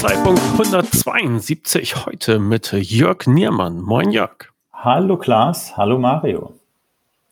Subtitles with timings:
[0.00, 3.82] Zeitpunkt 172 heute mit Jörg Niermann.
[3.82, 4.50] Moin Jörg.
[4.72, 6.54] Hallo Klaas, hallo Mario.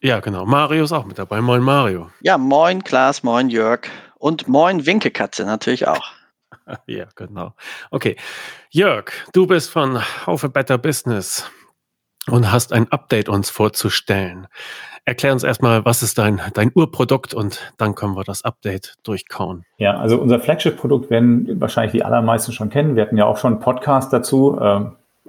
[0.02, 0.44] Ja, genau.
[0.44, 1.40] Mario ist auch mit dabei.
[1.40, 2.10] Moin Mario.
[2.20, 3.88] Ja, moin Klaas, moin Jörg.
[4.18, 6.12] Und moin Winkekatze natürlich auch.
[6.86, 7.54] ja, genau.
[7.90, 8.16] Okay.
[8.68, 11.50] Jörg, du bist von Haufe Better Business
[12.30, 14.46] und hast ein Update uns vorzustellen.
[15.04, 19.64] Erklär uns erstmal, was ist dein, dein Urprodukt und dann können wir das Update durchkauen.
[19.78, 22.94] Ja, also unser Flagship-Produkt werden wahrscheinlich die allermeisten schon kennen.
[22.94, 24.80] Wir hatten ja auch schon einen Podcast dazu äh,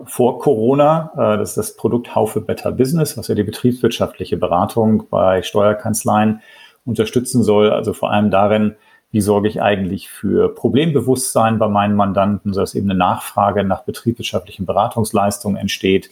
[0.03, 1.11] vor Corona.
[1.15, 6.41] Äh, das ist das Produkt Haufe Better Business, was ja die betriebswirtschaftliche Beratung bei Steuerkanzleien
[6.85, 7.71] unterstützen soll.
[7.71, 8.75] Also vor allem darin,
[9.11, 14.65] wie sorge ich eigentlich für Problembewusstsein bei meinen Mandanten, sodass eben eine Nachfrage nach betriebswirtschaftlichen
[14.65, 16.09] Beratungsleistungen entsteht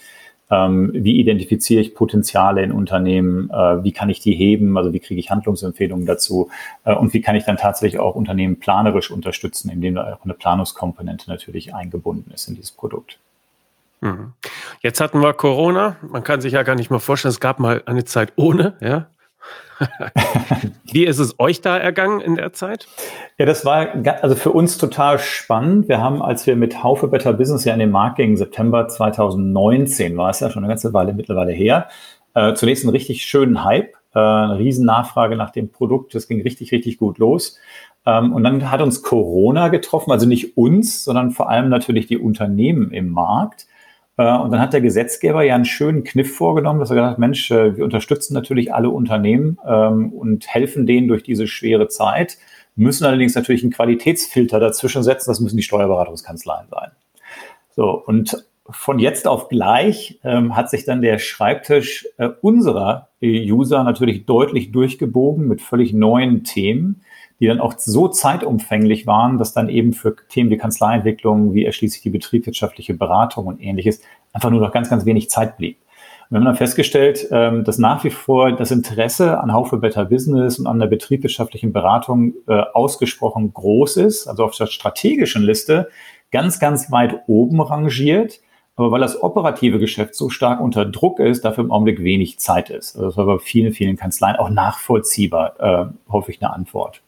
[0.49, 3.49] ähm, wie identifiziere ich Potenziale in Unternehmen?
[3.49, 4.77] Äh, wie kann ich die heben?
[4.77, 6.49] Also wie kriege ich Handlungsempfehlungen dazu?
[6.85, 10.34] Äh, und wie kann ich dann tatsächlich auch Unternehmen planerisch unterstützen, indem da auch eine
[10.34, 13.20] Planungskomponente natürlich eingebunden ist in dieses Produkt?
[14.01, 14.34] Mhm.
[14.81, 15.98] Jetzt hatten wir Corona.
[16.01, 19.07] Man kann sich ja gar nicht mal vorstellen, es gab mal eine Zeit ohne, ja.
[20.91, 22.87] Wie ist es euch da ergangen in der Zeit?
[23.37, 23.87] Ja, das war
[24.21, 25.87] also für uns total spannend.
[25.87, 30.17] Wir haben, als wir mit Haufe Better Business ja in den Markt gingen, September 2019,
[30.17, 31.87] war es ja schon eine ganze Weile mittlerweile her,
[32.33, 36.15] äh, zunächst einen richtig schönen Hype, äh, eine riesen Nachfrage nach dem Produkt.
[36.15, 37.59] Das ging richtig, richtig gut los.
[38.05, 42.17] Ähm, und dann hat uns Corona getroffen, also nicht uns, sondern vor allem natürlich die
[42.17, 43.67] Unternehmen im Markt.
[44.18, 47.20] Äh, und dann hat der Gesetzgeber ja einen schönen Kniff vorgenommen, dass er gesagt hat,
[47.20, 52.38] Mensch, äh, wir unterstützen natürlich alle Unternehmen ähm, und helfen denen durch diese schwere Zeit,
[52.76, 56.91] müssen allerdings natürlich einen Qualitätsfilter dazwischen setzen, das müssen die Steuerberatungskanzleien sein.
[57.76, 63.84] So, und von jetzt auf gleich ähm, hat sich dann der Schreibtisch äh, unserer User
[63.84, 67.01] natürlich deutlich durchgebogen mit völlig neuen Themen
[67.40, 71.97] die dann auch so zeitumfänglich waren, dass dann eben für Themen wie Kanzleientwicklung, wie erschließe
[71.97, 74.02] ich die betriebswirtschaftliche Beratung und ähnliches,
[74.34, 75.78] einfach nur noch ganz, ganz wenig Zeit blieb.
[76.29, 80.03] Und wir haben dann festgestellt, ähm, dass nach wie vor das Interesse an Haufe Better
[80.06, 85.90] Business und an der betriebswirtschaftlichen Beratung äh, ausgesprochen groß ist, also auf der strategischen Liste
[86.31, 88.41] ganz, ganz weit oben rangiert.
[88.77, 92.69] Aber weil das operative Geschäft so stark unter Druck ist, dafür im Augenblick wenig Zeit
[92.69, 92.95] ist.
[92.95, 97.01] Also das war bei vielen, vielen Kanzleien auch nachvollziehbar, äh, häufig eine Antwort.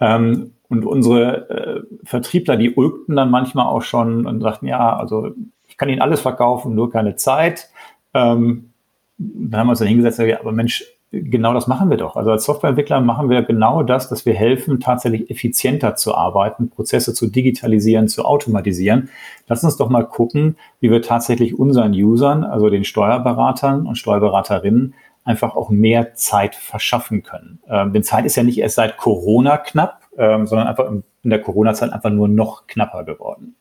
[0.00, 5.32] Ähm, und unsere äh, Vertriebler, die ulkten dann manchmal auch schon und sagten, ja, also
[5.68, 7.68] ich kann Ihnen alles verkaufen, nur keine Zeit.
[8.14, 8.70] Ähm,
[9.18, 10.84] dann haben wir uns dann hingesetzt, ja, aber Mensch,
[11.22, 12.16] genau das machen wir doch.
[12.16, 17.14] Also als Softwareentwickler machen wir genau das, dass wir helfen, tatsächlich effizienter zu arbeiten, Prozesse
[17.14, 19.10] zu digitalisieren, zu automatisieren.
[19.48, 24.94] Lass uns doch mal gucken, wie wir tatsächlich unseren Usern, also den Steuerberatern und Steuerberaterinnen,
[25.24, 27.60] einfach auch mehr Zeit verschaffen können.
[27.68, 31.40] Ähm, denn Zeit ist ja nicht erst seit Corona knapp, ähm, sondern einfach in der
[31.40, 33.56] Corona-Zeit einfach nur noch knapper geworden.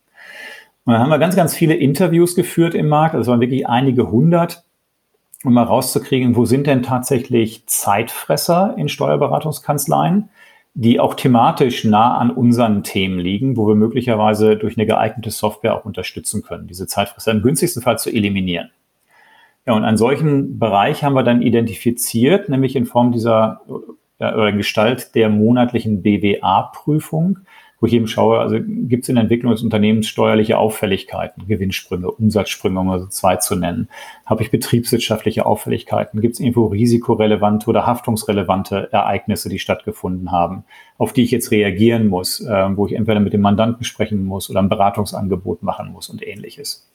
[0.86, 3.68] Und dann haben wir ganz, ganz viele Interviews geführt im Markt, also es waren wirklich
[3.68, 4.65] einige hundert,
[5.46, 10.30] um mal rauszukriegen, wo sind denn tatsächlich Zeitfresser in Steuerberatungskanzleien,
[10.74, 15.76] die auch thematisch nah an unseren Themen liegen, wo wir möglicherweise durch eine geeignete Software
[15.76, 18.72] auch unterstützen können, diese Zeitfresser im günstigsten Fall zu eliminieren.
[19.66, 23.62] Ja, und einen solchen Bereich haben wir dann identifiziert, nämlich in Form dieser
[24.20, 27.40] oder Gestalt der monatlichen BWA-Prüfung,
[27.86, 32.10] wo ich eben schaue, also gibt es in der Entwicklung des Unternehmens steuerliche Auffälligkeiten, Gewinnsprünge,
[32.10, 33.90] Umsatzsprünge, um also zwei zu nennen.
[34.26, 36.20] Habe ich betriebswirtschaftliche Auffälligkeiten?
[36.20, 40.64] Gibt es irgendwo risikorelevante oder haftungsrelevante Ereignisse, die stattgefunden haben,
[40.98, 44.50] auf die ich jetzt reagieren muss, äh, wo ich entweder mit dem Mandanten sprechen muss
[44.50, 46.90] oder ein Beratungsangebot machen muss und ähnliches.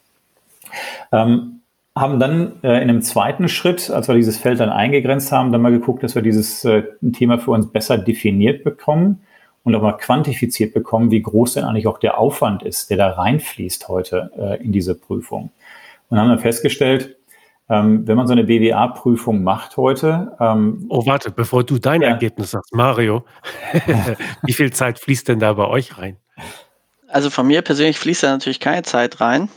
[1.13, 1.61] Ähm,
[1.95, 5.61] haben dann äh, in einem zweiten Schritt, als wir dieses Feld dann eingegrenzt haben, dann
[5.61, 9.21] mal geguckt, dass wir dieses äh, Thema für uns besser definiert bekommen
[9.63, 13.11] und auch mal quantifiziert bekommen, wie groß denn eigentlich auch der Aufwand ist, der da
[13.11, 15.51] reinfließt heute äh, in diese Prüfung.
[16.09, 17.17] Und haben dann festgestellt,
[17.69, 20.35] ähm, wenn man so eine BWA-Prüfung macht heute.
[20.39, 22.09] Ähm, oh, warte, bevor du dein ja.
[22.09, 23.23] Ergebnis sagst, Mario,
[24.43, 26.17] wie viel Zeit fließt denn da bei euch rein?
[27.07, 29.49] Also von mir persönlich fließt da natürlich keine Zeit rein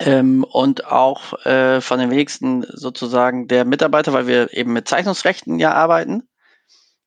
[0.00, 5.58] ähm, und auch äh, von den wenigsten sozusagen der Mitarbeiter, weil wir eben mit Zeichnungsrechten
[5.58, 6.28] ja arbeiten.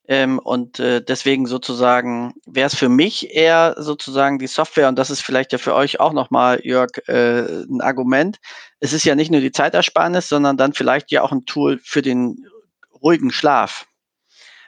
[0.07, 5.09] Ähm, und äh, deswegen sozusagen wäre es für mich eher sozusagen die Software, und das
[5.09, 8.37] ist vielleicht ja für euch auch nochmal, Jörg, äh, ein Argument.
[8.79, 12.03] Es ist ja nicht nur die Zeitersparnis, sondern dann vielleicht ja auch ein Tool für
[12.03, 12.45] den
[13.01, 13.87] ruhigen Schlaf.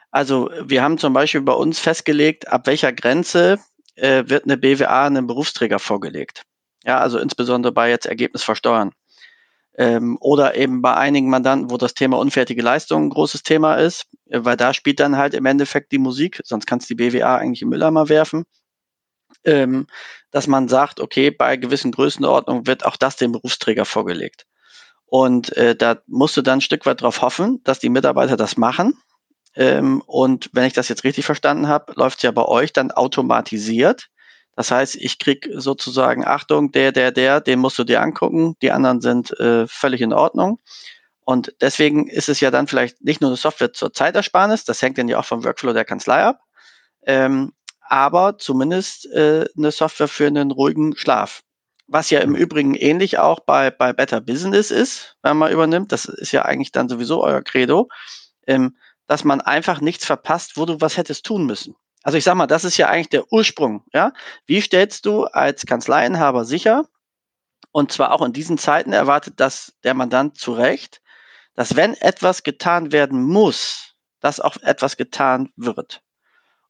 [0.10, 3.60] Also wir haben zum Beispiel bei uns festgelegt, ab welcher Grenze
[3.95, 6.44] äh, wird eine BWA einem Berufsträger vorgelegt.
[6.84, 8.92] Ja, also insbesondere bei jetzt Ergebnis versteuern.
[9.77, 14.06] Ähm, oder eben bei einigen Mandanten, wo das Thema unfertige Leistung ein großes Thema ist,
[14.29, 17.38] äh, weil da spielt dann halt im Endeffekt die Musik, sonst kannst du die BWA
[17.38, 18.45] eigentlich im Mülleimer werfen.
[19.45, 19.88] ähm,
[20.31, 24.45] dass man sagt, okay, bei gewissen Größenordnungen wird auch das dem Berufsträger vorgelegt.
[25.06, 28.57] Und äh, da musst du dann ein Stück weit darauf hoffen, dass die Mitarbeiter das
[28.57, 29.00] machen.
[29.56, 32.91] Ähm, und wenn ich das jetzt richtig verstanden habe, läuft es ja bei euch dann
[32.91, 34.07] automatisiert.
[34.57, 38.71] Das heißt, ich krieg sozusagen, Achtung, der, der, der, den musst du dir angucken, die
[38.71, 40.59] anderen sind äh, völlig in Ordnung.
[41.24, 44.98] Und deswegen ist es ja dann vielleicht nicht nur eine Software zur Zeitersparnis, das hängt
[44.98, 46.39] dann ja auch vom Workflow der Kanzlei ab,
[47.06, 51.44] ähm, aber zumindest äh, eine Software für einen ruhigen Schlaf.
[51.86, 56.06] Was ja im Übrigen ähnlich auch bei, bei Better Business ist, wenn man übernimmt, das
[56.06, 57.89] ist ja eigentlich dann sowieso euer Credo,
[58.48, 58.75] ähm,
[59.06, 61.75] dass man einfach nichts verpasst, wo du was hättest tun müssen.
[62.07, 63.83] Also ich sag mal, das ist ja eigentlich der Ursprung.
[63.94, 64.13] Ja?
[64.45, 66.86] Wie stellst du als Kanzleiinhaber sicher,
[67.74, 71.01] und zwar auch in diesen Zeiten erwartet das der Mandant zu Recht,
[71.54, 76.01] dass wenn etwas getan werden muss, dass auch etwas getan wird.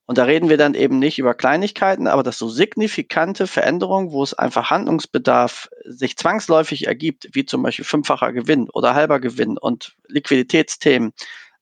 [0.08, 4.24] Und da reden wir dann eben nicht über Kleinigkeiten, aber dass so signifikante Veränderungen, wo
[4.24, 9.96] es einfach Handlungsbedarf sich zwangsläufig ergibt, wie zum Beispiel fünffacher Gewinn oder halber Gewinn und
[10.08, 11.14] Liquiditätsthemen,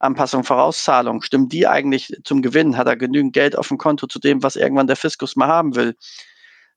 [0.05, 2.77] Anpassung, Vorauszahlung, stimmen die eigentlich zum Gewinn?
[2.77, 5.75] Hat er genügend Geld auf dem Konto zu dem, was irgendwann der Fiskus mal haben
[5.75, 5.95] will?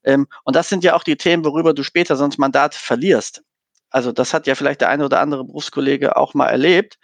[0.03, 3.43] Ähm, und das sind ja auch die Themen, worüber du später sonst Mandate verlierst.
[3.89, 6.97] Also das hat ja vielleicht der eine oder andere Berufskollege auch mal erlebt.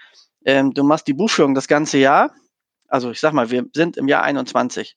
[0.45, 2.33] Ähm, du machst die Buchführung das ganze Jahr.
[2.87, 4.95] Also ich sag mal, wir sind im Jahr 21.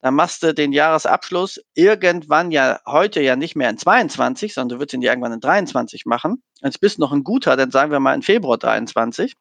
[0.00, 4.82] Dann machst du den Jahresabschluss irgendwann ja heute ja nicht mehr in 22, sondern du
[4.82, 6.42] würdest ihn ja irgendwann in 23 machen.
[6.62, 9.34] Jetzt bist du noch ein guter, dann sagen wir mal in Februar 23.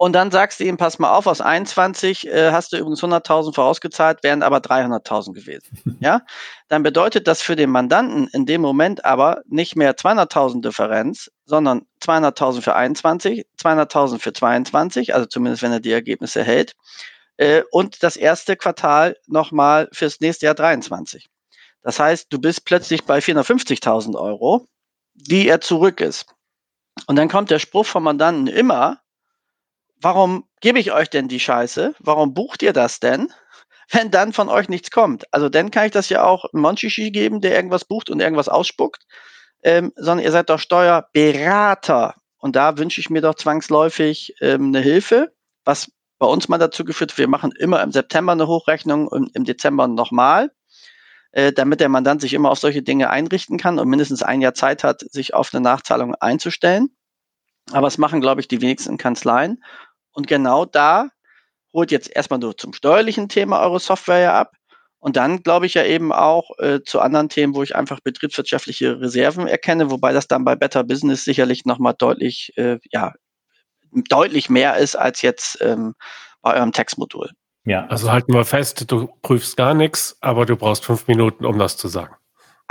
[0.00, 3.52] Und dann sagst du ihm, pass mal auf, aus 21 äh, hast du übrigens 100.000
[3.52, 5.98] vorausgezahlt, wären aber 300.000 gewesen.
[6.00, 6.22] ja,
[6.68, 11.82] dann bedeutet das für den Mandanten in dem Moment aber nicht mehr 200.000 Differenz, sondern
[12.00, 16.74] 200.000 für 21, 200.000 für 22, also zumindest wenn er die Ergebnisse hält,
[17.36, 21.28] äh, und das erste Quartal nochmal fürs nächste Jahr 23.
[21.82, 24.68] Das heißt, du bist plötzlich bei 450.000 Euro,
[25.14, 26.26] die er zurück ist.
[27.06, 29.00] Und dann kommt der Spruch vom Mandanten immer,
[30.00, 31.94] warum gebe ich euch denn die Scheiße?
[31.98, 33.32] Warum bucht ihr das denn?
[33.90, 35.24] Wenn dann von euch nichts kommt.
[35.32, 39.06] Also dann kann ich das ja auch Monchichi geben, der irgendwas bucht und irgendwas ausspuckt,
[39.62, 42.14] ähm, sondern ihr seid doch Steuerberater.
[42.36, 45.32] Und da wünsche ich mir doch zwangsläufig ähm, eine Hilfe,
[45.64, 49.44] was bei uns mal dazu geführt, wir machen immer im September eine Hochrechnung und im
[49.44, 50.50] Dezember nochmal,
[51.32, 54.54] äh, damit der Mandant sich immer auf solche Dinge einrichten kann und mindestens ein Jahr
[54.54, 56.90] Zeit hat, sich auf eine Nachzahlung einzustellen.
[57.70, 59.62] Aber es machen, glaube ich, die wenigsten Kanzleien.
[60.18, 61.10] Und genau da
[61.72, 64.50] holt jetzt erstmal nur zum steuerlichen Thema eure Software ja ab.
[64.98, 69.00] Und dann glaube ich ja eben auch äh, zu anderen Themen, wo ich einfach betriebswirtschaftliche
[69.00, 73.12] Reserven erkenne, wobei das dann bei Better Business sicherlich nochmal deutlich, äh, ja,
[73.92, 75.94] deutlich mehr ist als jetzt ähm,
[76.42, 77.30] bei eurem Textmodul.
[77.64, 77.86] Ja.
[77.86, 81.76] Also halten wir fest, du prüfst gar nichts, aber du brauchst fünf Minuten, um das
[81.76, 82.16] zu sagen.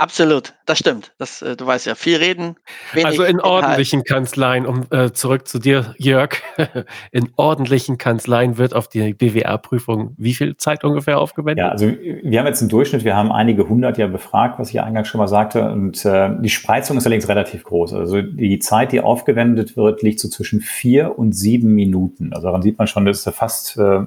[0.00, 1.12] Absolut, das stimmt.
[1.18, 2.54] Das, äh, du weißt ja, viel reden.
[3.02, 6.36] also in ordentlichen Kanzleien, um äh, zurück zu dir, Jörg,
[7.10, 11.64] in ordentlichen Kanzleien wird auf die BWR-Prüfung wie viel Zeit ungefähr aufgewendet?
[11.64, 14.80] Ja, also wir haben jetzt einen Durchschnitt, wir haben einige hundert ja befragt, was ich
[14.80, 17.94] eingangs schon mal sagte, und äh, die Spreizung ist allerdings relativ groß.
[17.94, 22.32] Also die Zeit, die aufgewendet wird, liegt so zwischen vier und sieben Minuten.
[22.32, 24.02] Also daran sieht man schon, das ist fast äh,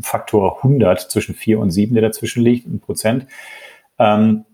[0.00, 3.28] Faktor 100 zwischen vier und sieben, der dazwischen liegt, ein Prozent.
[4.00, 4.44] Ähm,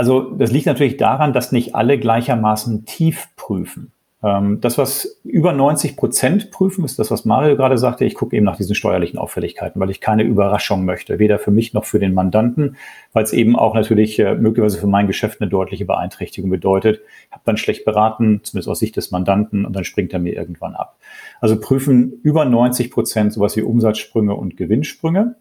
[0.00, 3.92] also das liegt natürlich daran, dass nicht alle gleichermaßen tief prüfen.
[4.22, 8.06] Ähm, das, was über 90 Prozent prüfen, ist das, was Mario gerade sagte.
[8.06, 11.74] Ich gucke eben nach diesen steuerlichen Auffälligkeiten, weil ich keine Überraschung möchte, weder für mich
[11.74, 12.78] noch für den Mandanten,
[13.12, 17.02] weil es eben auch natürlich äh, möglicherweise für mein Geschäft eine deutliche Beeinträchtigung bedeutet.
[17.26, 20.32] Ich habe dann schlecht beraten, zumindest aus Sicht des Mandanten, und dann springt er mir
[20.32, 20.96] irgendwann ab.
[21.42, 25.34] Also prüfen über 90 Prozent sowas wie Umsatzsprünge und Gewinnsprünge.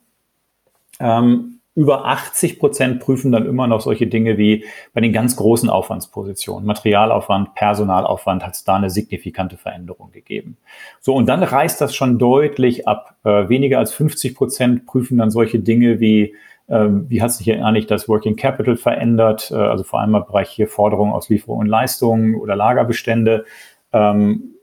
[1.00, 5.70] Ähm, über 80 Prozent prüfen dann immer noch solche Dinge wie bei den ganz großen
[5.70, 6.68] Aufwandspositionen.
[6.68, 10.58] Materialaufwand, Personalaufwand hat es da eine signifikante Veränderung gegeben.
[11.00, 13.16] So, und dann reißt das schon deutlich ab.
[13.24, 16.36] Äh, weniger als 50 Prozent prüfen dann solche Dinge wie
[16.68, 20.26] ähm, wie hat sich hier eigentlich das Working Capital verändert, äh, also vor allem im
[20.26, 23.46] Bereich hier Forderungen aus Lieferungen und Leistungen oder Lagerbestände.
[23.94, 24.56] Ähm,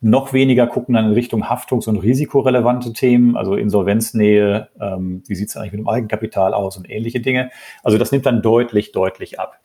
[0.00, 5.48] noch weniger gucken dann in Richtung haftungs- und risikorelevante Themen, also Insolvenznähe, ähm, wie sieht
[5.48, 7.50] es eigentlich mit dem Eigenkapital aus und ähnliche Dinge.
[7.82, 9.60] Also das nimmt dann deutlich, deutlich ab.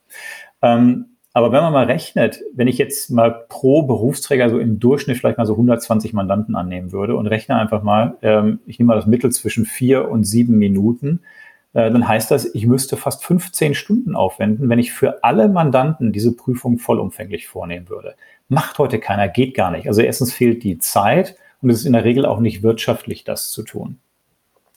[0.62, 5.18] Ähm, aber wenn man mal rechnet, wenn ich jetzt mal pro Berufsträger so im Durchschnitt
[5.18, 8.96] vielleicht mal so 120 Mandanten annehmen würde und rechne einfach mal, ähm, ich nehme mal
[8.96, 11.22] das Mittel zwischen vier und sieben Minuten,
[11.74, 16.12] äh, dann heißt das, ich müsste fast 15 Stunden aufwenden, wenn ich für alle Mandanten
[16.12, 18.16] diese Prüfung vollumfänglich vornehmen würde.
[18.50, 19.88] Macht heute keiner, geht gar nicht.
[19.88, 23.52] Also erstens fehlt die Zeit und es ist in der Regel auch nicht wirtschaftlich, das
[23.52, 24.00] zu tun.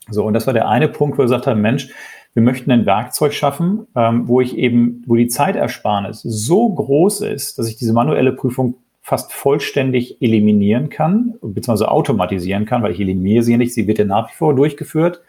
[0.08, 1.90] So, und das war der eine Punkt, wo wir gesagt haben, Mensch,
[2.34, 7.58] wir möchten ein Werkzeug schaffen, ähm, wo ich eben, wo die Zeitersparnis so groß ist,
[7.58, 13.42] dass ich diese manuelle Prüfung fast vollständig eliminieren kann, beziehungsweise automatisieren kann, weil ich eliminiere
[13.42, 15.22] sie nicht, sie wird ja nach wie vor durchgeführt,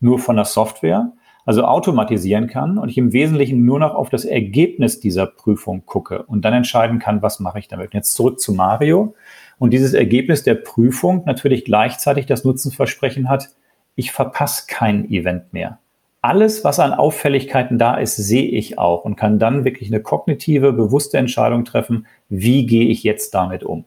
[0.00, 1.12] nur von der Software,
[1.46, 6.22] also automatisieren kann und ich im Wesentlichen nur noch auf das Ergebnis dieser Prüfung gucke
[6.24, 7.94] und dann entscheiden kann, was mache ich damit.
[7.94, 9.14] Jetzt zurück zu Mario
[9.58, 13.48] und dieses Ergebnis der Prüfung natürlich gleichzeitig das Nutzenversprechen hat,
[13.96, 15.78] ich verpasse kein Event mehr
[16.22, 20.72] alles, was an Auffälligkeiten da ist, sehe ich auch und kann dann wirklich eine kognitive,
[20.72, 23.84] bewusste Entscheidung treffen, wie gehe ich jetzt damit um.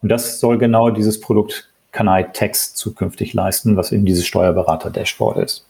[0.00, 5.66] Und das soll genau dieses Produkt Kanai Text zukünftig leisten, was eben dieses Steuerberater-Dashboard ist.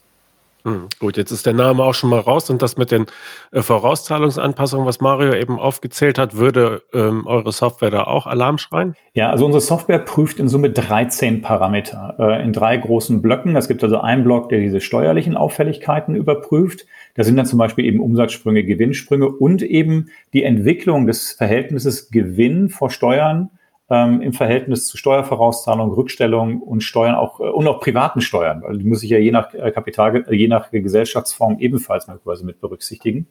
[0.67, 3.05] Hm, gut, jetzt ist der Name auch schon mal raus und das mit den
[3.53, 8.95] äh, Vorauszahlungsanpassungen, was Mario eben aufgezählt hat, würde ähm, eure Software da auch Alarm schreien?
[9.13, 13.57] Ja, also unsere Software prüft in Summe 13 Parameter äh, in drei großen Blöcken.
[13.57, 16.87] Es gibt also einen Block, der diese steuerlichen Auffälligkeiten überprüft.
[17.15, 22.71] Da sind dann zum Beispiel eben Umsatzsprünge, Gewinnsprünge und eben die Entwicklung des Verhältnisses Gewinn
[22.71, 23.51] vor Steuern
[23.91, 28.79] ähm, im Verhältnis zu Steuervorauszahlung, Rückstellung und Steuern auch äh, und auch privaten Steuern, weil
[28.79, 33.27] die muss ich ja je nach äh, Kapital, je nach Gesellschaftsform ebenfalls möglicherweise mit berücksichtigen.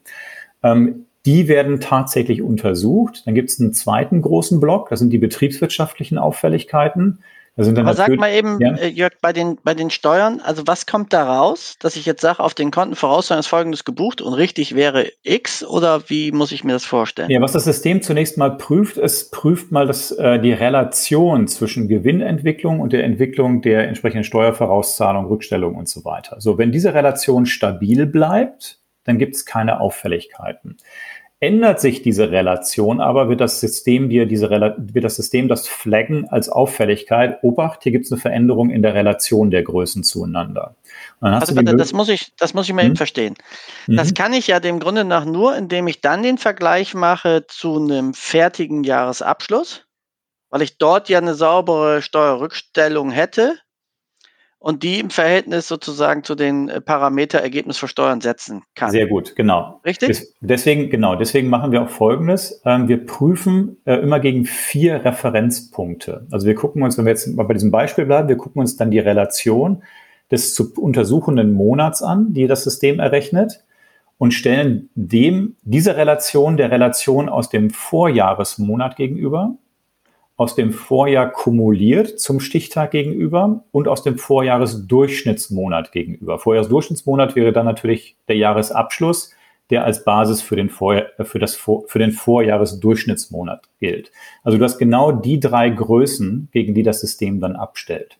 [0.61, 3.23] Ähm, die werden tatsächlich untersucht.
[3.25, 7.19] Dann gibt es einen zweiten großen Block, das sind die betriebswirtschaftlichen Auffälligkeiten.
[7.55, 8.73] Aber sag mal eben, ja.
[8.73, 12.21] Äh, Jörg, bei den, bei den Steuern, also was kommt da raus, dass ich jetzt
[12.21, 16.51] sage, auf den Konten Vorauszahlen ist folgendes gebucht und richtig wäre X oder wie muss
[16.51, 17.29] ich mir das vorstellen?
[17.29, 21.87] Ja, was das System zunächst mal prüft, es prüft mal das, äh, die Relation zwischen
[21.87, 26.41] Gewinnentwicklung und der Entwicklung der entsprechenden Steuervorauszahlung, Rückstellung und so weiter.
[26.41, 30.77] So, wenn diese Relation stabil bleibt, dann gibt es keine Auffälligkeiten.
[31.43, 36.25] Ändert sich diese Relation aber, wird das System dir diese wird das System das flaggen
[36.29, 37.39] als Auffälligkeit.
[37.43, 40.75] Obacht, hier gibt es eine Veränderung in der Relation der Größen zueinander.
[41.19, 42.91] also warte, das muss ich, das muss ich mal hm?
[42.91, 43.35] eben verstehen.
[43.87, 43.97] Mhm.
[43.97, 47.75] Das kann ich ja dem Grunde nach nur, indem ich dann den Vergleich mache zu
[47.75, 49.83] einem fertigen Jahresabschluss,
[50.49, 53.55] weil ich dort ja eine saubere Steuerrückstellung hätte
[54.63, 58.91] und die im Verhältnis sozusagen zu den äh, Parameter Ergebnis versteuern setzen kann.
[58.91, 59.81] Sehr gut, genau.
[59.85, 60.07] Richtig?
[60.07, 62.61] Des, deswegen, genau, deswegen machen wir auch Folgendes.
[62.63, 66.27] Ähm, wir prüfen äh, immer gegen vier Referenzpunkte.
[66.31, 68.77] Also wir gucken uns, wenn wir jetzt mal bei diesem Beispiel bleiben, wir gucken uns
[68.77, 69.83] dann die Relation
[70.31, 73.65] des zu untersuchenden Monats an, die das System errechnet
[74.17, 79.57] und stellen dem diese Relation der Relation aus dem Vorjahresmonat gegenüber
[80.35, 86.39] aus dem Vorjahr kumuliert zum Stichtag gegenüber und aus dem Vorjahresdurchschnittsmonat gegenüber.
[86.39, 89.31] Vorjahresdurchschnittsmonat wäre dann natürlich der Jahresabschluss,
[89.69, 94.11] der als Basis für den, Vor für das, für den Vorjahresdurchschnittsmonat gilt.
[94.43, 98.17] Also du hast genau die drei Größen, gegen die das System dann abstellt.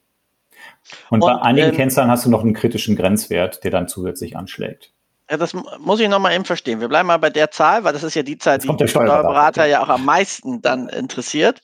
[1.09, 4.37] Und, und bei einigen ähm, Kennzahlen hast du noch einen kritischen Grenzwert, der dann zusätzlich
[4.37, 4.91] anschlägt.
[5.29, 6.79] Ja, das muss ich nochmal eben verstehen.
[6.79, 9.65] Wir bleiben mal bei der Zahl, weil das ist ja die Zahl, die der Steuerberater
[9.65, 11.61] ja auch am meisten dann interessiert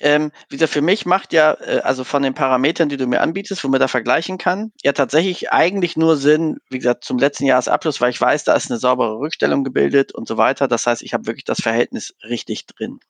[0.00, 3.64] ähm, wieder für mich macht ja, äh, also von den Parametern, die du mir anbietest,
[3.64, 8.00] wo man da vergleichen kann, ja tatsächlich eigentlich nur Sinn, wie gesagt, zum letzten Jahresabschluss,
[8.00, 10.68] weil ich weiß, da ist eine saubere Rückstellung gebildet und so weiter.
[10.68, 13.00] Das heißt, ich habe wirklich das Verhältnis richtig drin.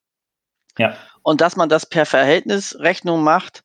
[0.78, 0.97] Ja.
[1.23, 3.64] Und dass man das per Verhältnisrechnung macht,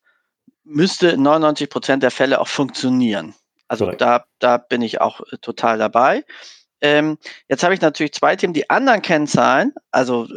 [0.64, 3.36] müsste in 99 Prozent der Fälle auch funktionieren.
[3.68, 6.24] Also da, da bin ich auch äh, total dabei.
[6.82, 8.54] Ähm, jetzt habe ich natürlich zwei Themen.
[8.54, 10.28] Die anderen Kennzahlen, also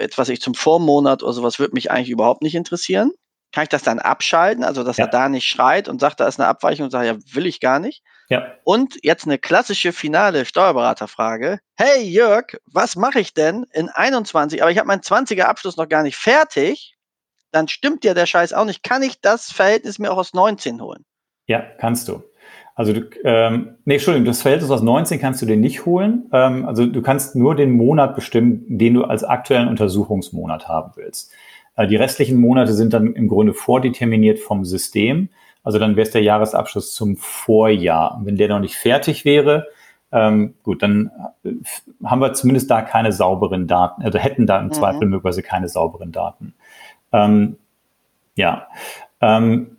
[0.00, 3.12] etwas ich zum Vormonat oder sowas, würde mich eigentlich überhaupt nicht interessieren.
[3.52, 5.06] Kann ich das dann abschalten, also dass ja.
[5.06, 7.60] er da nicht schreit und sagt, da ist eine Abweichung und sagt, ja, will ich
[7.60, 8.02] gar nicht.
[8.28, 8.54] Ja.
[8.62, 11.58] Und jetzt eine klassische finale Steuerberaterfrage.
[11.76, 15.88] Hey Jörg, was mache ich denn in 21, aber ich habe meinen 20er Abschluss noch
[15.88, 16.96] gar nicht fertig,
[17.50, 18.84] dann stimmt ja der Scheiß auch nicht.
[18.84, 21.04] Kann ich das Verhältnis mir auch aus 19 holen?
[21.46, 22.22] Ja, kannst du.
[22.80, 26.30] Also du, ähm, nee, Entschuldigung, das Verhältnis aus 19 kannst du dir nicht holen.
[26.32, 31.30] Ähm, also du kannst nur den Monat bestimmen, den du als aktuellen Untersuchungsmonat haben willst.
[31.76, 35.28] Äh, die restlichen Monate sind dann im Grunde vordeterminiert vom System.
[35.62, 38.16] Also dann wäre es der Jahresabschluss zum Vorjahr.
[38.16, 39.66] Und wenn der noch nicht fertig wäre,
[40.10, 41.10] ähm, gut, dann
[41.44, 41.50] äh,
[42.02, 44.72] haben wir zumindest da keine sauberen Daten, also hätten da im mhm.
[44.72, 46.54] Zweifel möglicherweise keine sauberen Daten.
[47.12, 47.58] Ähm,
[48.36, 48.68] ja.
[49.20, 49.76] Ähm,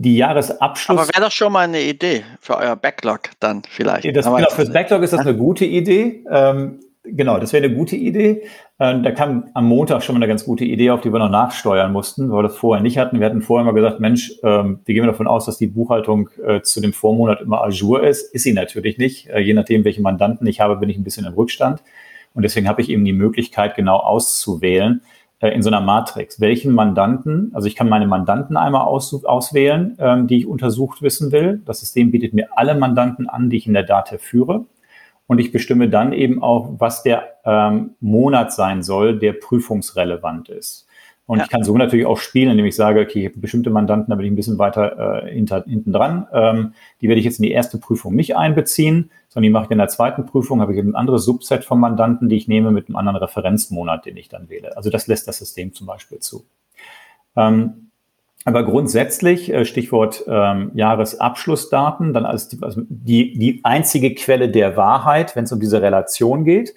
[0.00, 0.96] die Jahresabschluss.
[0.96, 4.04] Aber wäre doch schon mal eine Idee für euer Backlog dann vielleicht.
[4.16, 6.24] Das, genau, fürs Backlog ist das eine gute Idee.
[6.30, 8.42] Ähm, genau, das wäre eine gute Idee.
[8.78, 11.30] Ähm, da kam am Montag schon mal eine ganz gute Idee auf, die wir noch
[11.30, 13.18] nachsteuern mussten, weil wir das vorher nicht hatten.
[13.18, 16.60] Wir hatten vorher mal gesagt, Mensch, ähm, wir gehen davon aus, dass die Buchhaltung äh,
[16.62, 18.32] zu dem Vormonat immer Azure ist.
[18.32, 19.28] Ist sie natürlich nicht.
[19.28, 21.82] Äh, je nachdem, welche Mandanten ich habe, bin ich ein bisschen im Rückstand.
[22.34, 25.08] Und deswegen habe ich eben die Möglichkeit, genau auszuwählen, äh,
[25.40, 30.26] in so einer Matrix, welchen Mandanten, also ich kann meine Mandanten einmal aus, auswählen, ähm,
[30.26, 31.62] die ich untersucht wissen will.
[31.64, 34.66] Das System bietet mir alle Mandanten an, die ich in der Datev führe.
[35.28, 40.87] Und ich bestimme dann eben auch, was der ähm, Monat sein soll, der prüfungsrelevant ist.
[41.28, 41.44] Und ja.
[41.44, 44.16] ich kann so natürlich auch spielen, indem ich sage, okay, ich habe bestimmte Mandanten, da
[44.16, 46.26] bin ich ein bisschen weiter äh, hinter, hinten dran.
[46.32, 49.70] Ähm, die werde ich jetzt in die erste Prüfung nicht einbeziehen, sondern die mache ich
[49.70, 52.88] in der zweiten Prüfung, habe ich ein anderes Subset von Mandanten, die ich nehme mit
[52.88, 54.74] einem anderen Referenzmonat, den ich dann wähle.
[54.74, 56.46] Also das lässt das System zum Beispiel zu.
[57.36, 57.90] Ähm,
[58.46, 64.78] aber grundsätzlich, äh, Stichwort ähm, Jahresabschlussdaten, dann als die, also die, die einzige Quelle der
[64.78, 66.74] Wahrheit, wenn es um diese Relation geht,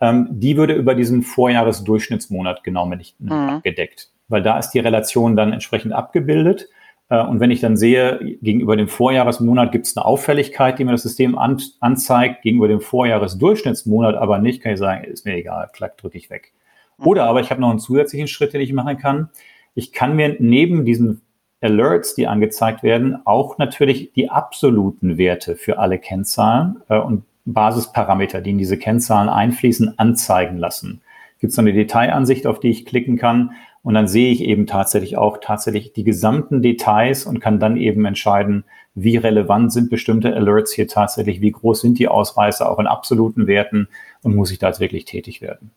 [0.00, 3.32] ähm, die würde über diesen Vorjahresdurchschnittsmonat genau mit mhm.
[3.32, 6.68] abgedeckt, weil da ist die Relation dann entsprechend abgebildet.
[7.08, 10.92] Äh, und wenn ich dann sehe, gegenüber dem Vorjahresmonat gibt es eine Auffälligkeit, die mir
[10.92, 15.70] das System an, anzeigt, gegenüber dem Vorjahresdurchschnittsmonat aber nicht, kann ich sagen, ist mir egal,
[15.72, 16.52] klack, drücke ich weg.
[16.98, 17.06] Mhm.
[17.06, 19.30] Oder aber ich habe noch einen zusätzlichen Schritt, den ich machen kann.
[19.74, 21.22] Ich kann mir neben diesen
[21.60, 28.40] Alerts, die angezeigt werden, auch natürlich die absoluten Werte für alle Kennzahlen äh, und Basisparameter,
[28.40, 31.02] die in diese Kennzahlen einfließen, anzeigen lassen.
[31.40, 35.18] Gibt es eine Detailansicht, auf die ich klicken kann und dann sehe ich eben tatsächlich
[35.18, 40.72] auch tatsächlich die gesamten Details und kann dann eben entscheiden, wie relevant sind bestimmte Alerts
[40.72, 43.88] hier tatsächlich, wie groß sind die Ausreißer auch in absoluten Werten
[44.22, 45.70] und muss ich da jetzt wirklich tätig werden.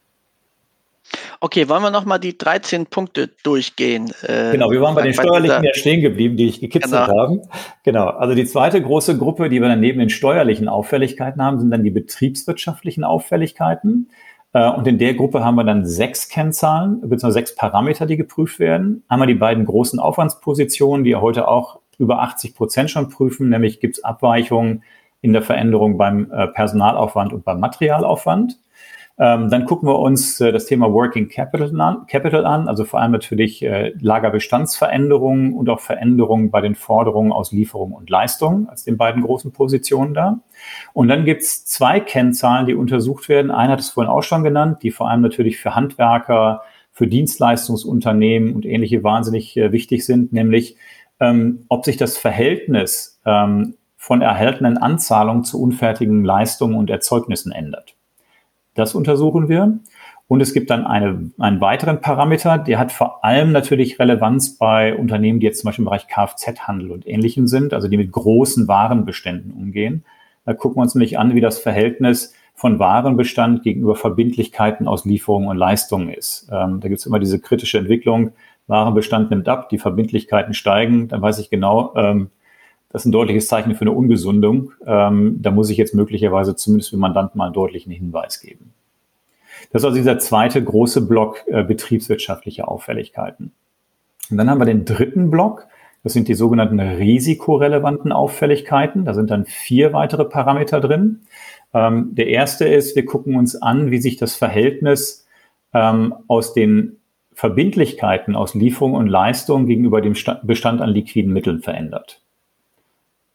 [1.39, 4.11] Okay, wollen wir nochmal die 13 Punkte durchgehen?
[4.23, 7.17] Äh, genau, wir waren bei den steuerlichen ja stehen geblieben, die ich gekitzelt genau.
[7.17, 7.41] habe.
[7.83, 11.69] Genau, also die zweite große Gruppe, die wir dann neben den steuerlichen Auffälligkeiten haben, sind
[11.71, 14.09] dann die betriebswirtschaftlichen Auffälligkeiten.
[14.53, 18.59] Äh, und in der Gruppe haben wir dann sechs Kennzahlen, beziehungsweise sechs Parameter, die geprüft
[18.59, 19.03] werden.
[19.07, 23.79] Einmal die beiden großen Aufwandspositionen, die ja heute auch über 80 Prozent schon prüfen, nämlich
[23.79, 24.83] gibt es Abweichungen
[25.21, 28.57] in der Veränderung beim äh, Personalaufwand und beim Materialaufwand.
[29.19, 33.00] Ähm, dann gucken wir uns äh, das Thema Working Capital an, Capital an, also vor
[33.00, 38.83] allem natürlich äh, Lagerbestandsveränderungen und auch Veränderungen bei den Forderungen aus Lieferung und Leistung als
[38.83, 40.39] den beiden großen Positionen da.
[40.93, 43.49] Und dann gibt es zwei Kennzahlen, die untersucht werden.
[43.49, 48.53] Einer hat es vorhin auch schon genannt, die vor allem natürlich für Handwerker, für Dienstleistungsunternehmen
[48.53, 50.77] und ähnliche wahnsinnig äh, wichtig sind, nämlich
[51.19, 57.96] ähm, ob sich das Verhältnis ähm, von erhaltenen Anzahlungen zu unfertigen Leistungen und Erzeugnissen ändert.
[58.77, 59.79] Das untersuchen wir.
[60.27, 64.95] Und es gibt dann eine, einen weiteren Parameter, der hat vor allem natürlich Relevanz bei
[64.95, 68.67] Unternehmen, die jetzt zum Beispiel im Bereich Kfz-Handel und Ähnlichem sind, also die mit großen
[68.67, 70.03] Warenbeständen umgehen.
[70.45, 75.47] Da gucken wir uns nämlich an, wie das Verhältnis von Warenbestand gegenüber Verbindlichkeiten aus Lieferungen
[75.47, 76.49] und Leistungen ist.
[76.51, 78.31] Ähm, da gibt es immer diese kritische Entwicklung,
[78.67, 82.31] Warenbestand nimmt ab, die Verbindlichkeiten steigen, dann weiß ich genau, ähm,
[82.89, 84.71] das ist ein deutliches Zeichen für eine Ungesundung.
[84.86, 88.73] Ähm, da muss ich jetzt möglicherweise zumindest für Mandanten mal einen deutlichen Hinweis geben.
[89.71, 93.52] Das ist also dieser zweite große Block äh, betriebswirtschaftliche Auffälligkeiten.
[94.30, 95.67] Und dann haben wir den dritten Block.
[96.04, 99.04] Das sind die sogenannten risikorelevanten Auffälligkeiten.
[99.04, 101.21] Da sind dann vier weitere Parameter drin.
[101.73, 105.28] Ähm, der erste ist, wir gucken uns an, wie sich das Verhältnis
[105.73, 106.97] ähm, aus den
[107.34, 112.21] Verbindlichkeiten aus Lieferung und Leistung gegenüber dem Bestand an liquiden Mitteln verändert.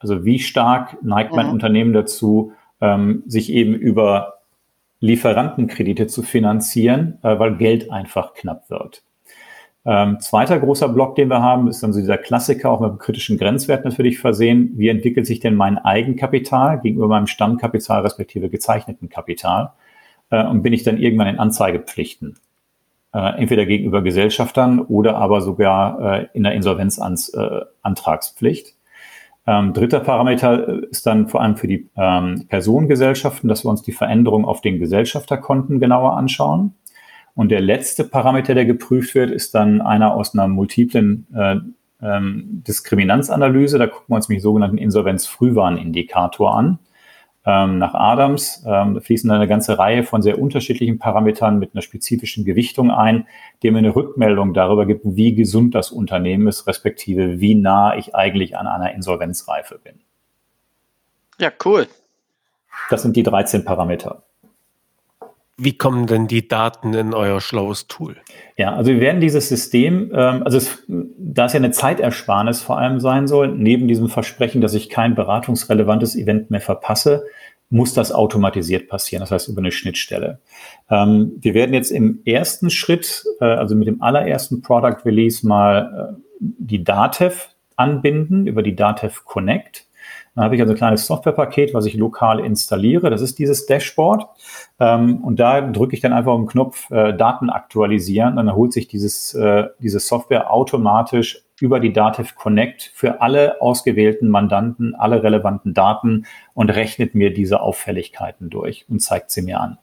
[0.03, 1.53] Also wie stark neigt mein mhm.
[1.53, 4.39] Unternehmen dazu, ähm, sich eben über
[5.01, 9.03] Lieferantenkredite zu finanzieren, äh, weil Geld einfach knapp wird.
[9.85, 12.99] Ähm, zweiter großer Block, den wir haben, ist dann so dieser Klassiker, auch mit einem
[12.99, 14.71] kritischen Grenzwert natürlich versehen.
[14.77, 19.73] Wie entwickelt sich denn mein Eigenkapital gegenüber meinem Stammkapital respektive gezeichneten Kapital?
[20.31, 22.39] Äh, und bin ich dann irgendwann in Anzeigepflichten?
[23.13, 28.77] Äh, entweder gegenüber Gesellschaftern oder aber sogar äh, in der Insolvenzantragspflicht.
[29.47, 33.83] Äh, ähm, dritter Parameter ist dann vor allem für die ähm, Personengesellschaften, dass wir uns
[33.83, 36.75] die Veränderung auf den Gesellschafterkonten genauer anschauen.
[37.35, 41.57] Und der letzte Parameter, der geprüft wird, ist dann einer aus einer multiplen äh,
[42.03, 43.79] ähm, Diskriminanzanalyse.
[43.79, 46.79] Da gucken wir uns den sogenannten Insolvenzfrühwarnindikator an
[47.45, 48.63] ähm, nach Adams.
[48.67, 53.27] Ähm, da fließen eine ganze Reihe von sehr unterschiedlichen Parametern mit einer spezifischen Gewichtung ein,
[53.63, 58.15] die mir eine Rückmeldung darüber gibt, wie gesund das Unternehmen ist, respektive wie nah ich
[58.15, 60.01] eigentlich an einer Insolvenzreife bin.
[61.39, 61.89] Ja, cool.
[62.91, 64.23] Das sind die 13 Parameter.
[65.59, 68.17] Wie kommen denn die Daten in euer schlaues Tool?
[68.57, 72.79] Ja, also wir werden dieses System, ähm, also es, da es ja eine Zeitersparnis vor
[72.79, 77.25] allem sein soll, neben diesem Versprechen, dass ich kein beratungsrelevantes Event mehr verpasse,
[77.73, 80.41] muss das automatisiert passieren, das heißt über eine Schnittstelle.
[80.91, 86.17] Ähm, wir werden jetzt im ersten Schritt, äh, also mit dem allerersten Product Release mal
[86.21, 89.87] äh, die Datev anbinden über die Datev Connect.
[90.35, 93.11] Dann habe ich also ein kleines Softwarepaket, was ich lokal installiere.
[93.11, 94.27] Das ist dieses Dashboard.
[94.81, 98.37] Ähm, und da drücke ich dann einfach den Knopf äh, Daten aktualisieren.
[98.37, 104.29] Dann holt sich dieses, äh, diese Software automatisch über die Dativ Connect für alle ausgewählten
[104.29, 109.79] Mandanten alle relevanten Daten und rechnet mir diese Auffälligkeiten durch und zeigt sie mir an.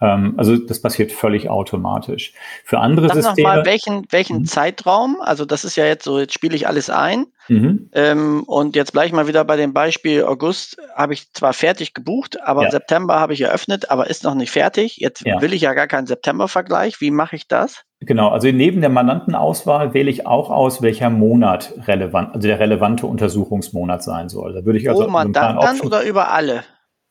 [0.00, 2.32] Ähm, also das passiert völlig automatisch.
[2.64, 3.48] Für andere Sag Systeme.
[3.48, 4.44] Mal, welchen, welchen mhm.
[4.44, 5.20] Zeitraum?
[5.20, 7.26] Also das ist ja jetzt so, jetzt spiele ich alles ein.
[7.48, 7.88] Mhm.
[7.92, 11.94] Ähm, und jetzt bleibe ich mal wieder bei dem Beispiel August habe ich zwar fertig
[11.94, 12.70] gebucht, aber ja.
[12.70, 14.98] September habe ich eröffnet, aber ist noch nicht fertig.
[14.98, 15.40] Jetzt ja.
[15.40, 17.00] will ich ja gar keinen September-Vergleich.
[17.00, 17.84] Wie mache ich das?
[18.00, 23.06] Genau, also neben der Mandantenauswahl wähle ich auch aus, welcher Monat relevant, also der relevante
[23.06, 24.54] Untersuchungsmonat sein soll.
[24.54, 26.62] Da würde ich also Pro Mandanten oder über alle?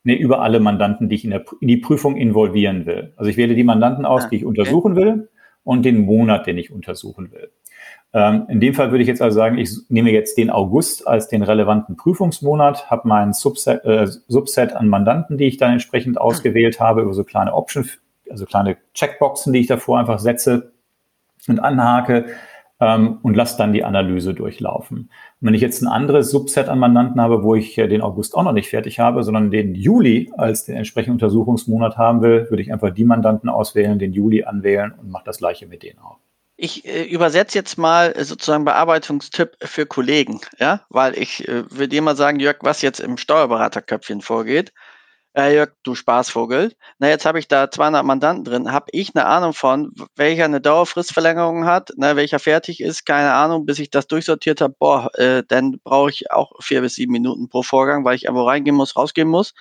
[0.04, 3.14] Nee, über alle Mandanten, die ich in, der, in die Prüfung involvieren will.
[3.18, 5.02] Also ich wähle die Mandanten aus, ah, die ich untersuchen okay.
[5.02, 5.30] will
[5.64, 7.52] und den Monat, den ich untersuchen will.
[8.14, 11.28] Ähm, in dem Fall würde ich jetzt also sagen, ich nehme jetzt den August als
[11.28, 16.80] den relevanten Prüfungsmonat, habe mein Subset, äh, Subset an Mandanten, die ich dann entsprechend ausgewählt
[16.80, 17.86] habe, über so kleine Option,
[18.30, 20.72] also kleine Checkboxen, die ich davor einfach setze
[21.48, 22.28] und anhake
[22.80, 24.98] ähm, und lasse dann die Analyse durchlaufen.
[24.98, 28.36] Und wenn ich jetzt ein anderes Subset an Mandanten habe, wo ich äh, den August
[28.36, 32.62] auch noch nicht fertig habe, sondern den Juli als den entsprechenden Untersuchungsmonat haben will, würde
[32.62, 36.18] ich einfach die Mandanten auswählen, den Juli anwählen und mache das gleiche mit denen auch.
[36.60, 41.90] Ich äh, übersetze jetzt mal äh, sozusagen Bearbeitungstipp für Kollegen, ja, weil ich äh, würde
[41.90, 44.74] dir mal sagen, Jörg, was jetzt im Steuerberaterköpfchen vorgeht
[45.38, 46.73] äh, Jörg, du Spaßvogel.
[47.00, 48.71] Na, jetzt habe ich da 200 Mandanten drin.
[48.71, 53.65] Habe ich eine Ahnung von, welcher eine Dauerfristverlängerung hat, ne, welcher fertig ist, keine Ahnung,
[53.65, 54.76] bis ich das durchsortiert habe.
[54.80, 58.47] Boah, äh, dann brauche ich auch vier bis sieben Minuten pro Vorgang, weil ich irgendwo
[58.47, 59.54] reingehen muss, rausgehen muss.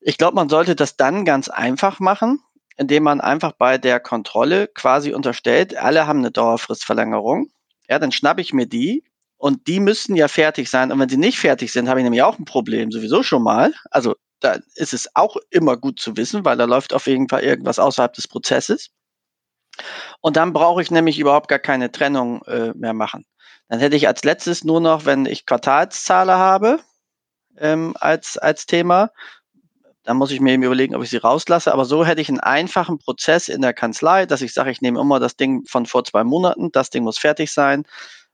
[0.00, 2.40] Ich glaube, man sollte das dann ganz einfach machen,
[2.76, 7.48] indem man einfach bei der Kontrolle quasi unterstellt, alle haben eine Dauerfristverlängerung.
[7.88, 9.04] Ja, dann schnappe ich mir die,
[9.42, 10.92] und die müssten ja fertig sein.
[10.92, 13.74] Und wenn sie nicht fertig sind, habe ich nämlich auch ein Problem, sowieso schon mal.
[13.90, 17.42] Also da ist es auch immer gut zu wissen, weil da läuft auf jeden Fall
[17.42, 18.90] irgendwas außerhalb des Prozesses.
[20.20, 23.24] Und dann brauche ich nämlich überhaupt gar keine Trennung äh, mehr machen.
[23.68, 26.80] Dann hätte ich als letztes nur noch, wenn ich Quartalszahler habe
[27.56, 29.10] ähm, als, als Thema,
[30.04, 31.72] dann muss ich mir eben überlegen, ob ich sie rauslasse.
[31.72, 35.00] Aber so hätte ich einen einfachen Prozess in der Kanzlei, dass ich sage, ich nehme
[35.00, 37.84] immer das Ding von vor zwei Monaten, das Ding muss fertig sein,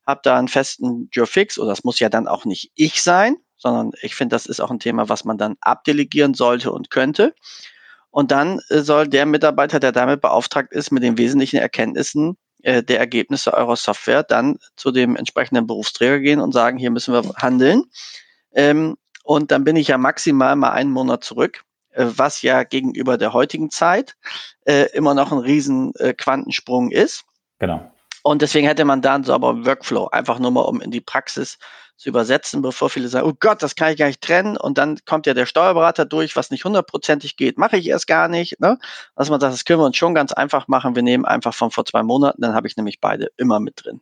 [0.07, 3.93] habe da einen festen Jurfix, oder das muss ja dann auch nicht ich sein, sondern
[4.01, 7.35] ich finde, das ist auch ein Thema, was man dann abdelegieren sollte und könnte.
[8.11, 12.83] Und dann äh, soll der Mitarbeiter, der damit beauftragt ist, mit den wesentlichen Erkenntnissen äh,
[12.83, 17.23] der Ergebnisse eurer Software dann zu dem entsprechenden Berufsträger gehen und sagen, hier müssen wir
[17.37, 17.85] handeln.
[18.53, 23.19] Ähm, und dann bin ich ja maximal mal einen Monat zurück, äh, was ja gegenüber
[23.19, 24.17] der heutigen Zeit
[24.65, 27.25] äh, immer noch ein riesen äh, Quantensprung ist.
[27.59, 27.91] Genau.
[28.23, 31.59] Und deswegen hätte man da einen sauberen Workflow, einfach nur mal um in die Praxis
[31.99, 34.57] zu übersetzen, bevor viele sagen, oh Gott, das kann ich gar nicht trennen.
[34.57, 38.29] Und dann kommt ja der Steuerberater durch, was nicht hundertprozentig geht, mache ich erst gar
[38.29, 38.61] nicht.
[38.61, 38.79] Ne?
[39.17, 40.95] Also man sagt, das können wir uns schon ganz einfach machen.
[40.95, 44.01] Wir nehmen einfach von vor zwei Monaten, dann habe ich nämlich beide immer mit drin.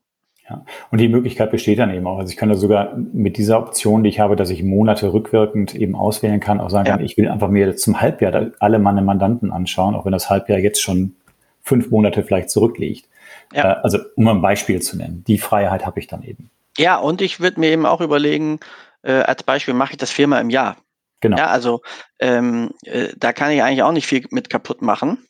[0.49, 2.19] Ja, und die Möglichkeit besteht dann eben auch.
[2.19, 5.75] Also ich kann da sogar mit dieser Option, die ich habe, dass ich Monate rückwirkend
[5.75, 6.97] eben auswählen kann, auch sagen ja.
[6.97, 10.59] kann, ich will einfach mir zum Halbjahr alle meine Mandanten anschauen, auch wenn das Halbjahr
[10.59, 11.17] jetzt schon
[11.63, 13.09] fünf Monate vielleicht zurückliegt.
[13.53, 13.73] Ja.
[13.73, 15.25] Äh, also um ein Beispiel zu nennen.
[15.27, 16.51] Die Freiheit habe ich dann eben.
[16.77, 18.61] Ja, und ich würde mir eben auch überlegen,
[19.03, 20.77] äh, als Beispiel mache ich das viermal im Jahr.
[21.21, 21.39] Genau.
[21.39, 21.81] Ja, also
[22.19, 25.27] ähm, äh, da kann ich eigentlich auch nicht viel mit kaputt machen.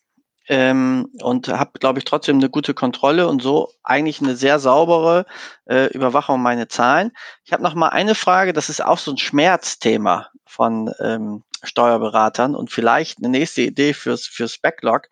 [0.49, 5.27] Ähm, und habe, glaube ich, trotzdem eine gute Kontrolle und so eigentlich eine sehr saubere
[5.69, 7.11] äh, Überwachung meiner Zahlen.
[7.45, 12.55] Ich habe noch mal eine Frage, das ist auch so ein Schmerzthema von ähm, Steuerberatern
[12.55, 15.09] und vielleicht eine nächste Idee fürs, fürs Backlog.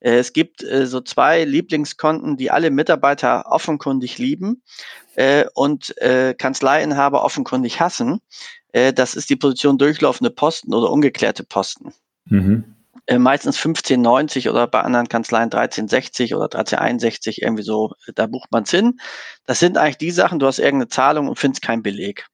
[0.00, 4.62] Äh, es gibt äh, so zwei Lieblingskonten, die alle Mitarbeiter offenkundig lieben
[5.16, 8.20] äh, und äh, Kanzleiinhaber offenkundig hassen.
[8.72, 11.92] Äh, das ist die Position durchlaufende Posten oder ungeklärte Posten.
[12.26, 12.76] Mhm.
[13.06, 18.64] Äh, meistens 1590 oder bei anderen Kanzleien 1360 oder 1361, irgendwie so, da bucht man
[18.64, 19.00] es hin.
[19.46, 22.26] Das sind eigentlich die Sachen, du hast irgendeine Zahlung und findest keinen Beleg.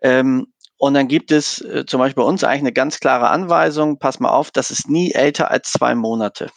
[0.00, 0.46] Ähm,
[0.78, 4.30] und dann gibt es zum Beispiel bei uns eigentlich eine ganz klare Anweisung, pass mal
[4.30, 6.50] auf, das ist nie älter als zwei Monate.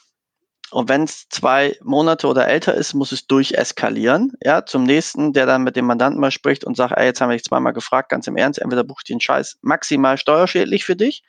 [0.74, 5.46] Und wenn es zwei Monate oder älter ist, muss es durcheskalieren, ja, zum nächsten, der
[5.46, 8.10] dann mit dem Mandanten mal spricht und sagt, ey, jetzt haben wir dich zweimal gefragt,
[8.10, 11.24] ganz im Ernst, entweder bucht den Scheiß maximal steuerschädlich für dich,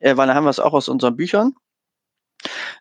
[0.00, 1.54] äh, weil dann haben wir es auch aus unseren Büchern.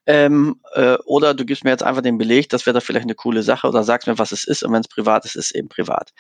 [0.05, 3.15] Ähm, äh, oder du gibst mir jetzt einfach den Beleg, das wäre da vielleicht eine
[3.15, 5.55] coole Sache, oder sagst mir, was es ist, und wenn es privat ist, ist es
[5.55, 6.11] eben privat.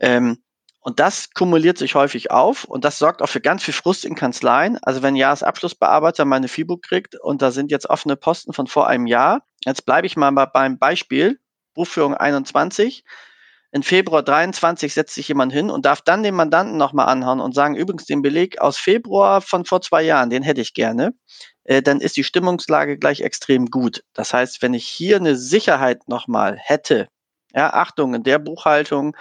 [0.00, 0.38] Ähm,
[0.86, 4.14] und das kumuliert sich häufig auf und das sorgt auch für ganz viel Frust in
[4.14, 4.78] Kanzleien.
[4.82, 9.08] Also wenn Jahresabschlussbearbeiter meine FIBO kriegt und da sind jetzt offene Posten von vor einem
[9.08, 11.40] Jahr, jetzt bleibe ich mal beim Beispiel,
[11.74, 13.02] Buchführung 21,
[13.72, 17.52] in Februar 23 setzt sich jemand hin und darf dann den Mandanten nochmal anhauen und
[17.52, 21.14] sagen, übrigens den Beleg aus Februar von vor zwei Jahren, den hätte ich gerne,
[21.64, 24.04] äh, dann ist die Stimmungslage gleich extrem gut.
[24.12, 27.08] Das heißt, wenn ich hier eine Sicherheit nochmal hätte,
[27.52, 29.16] ja, Achtung, in der Buchhaltung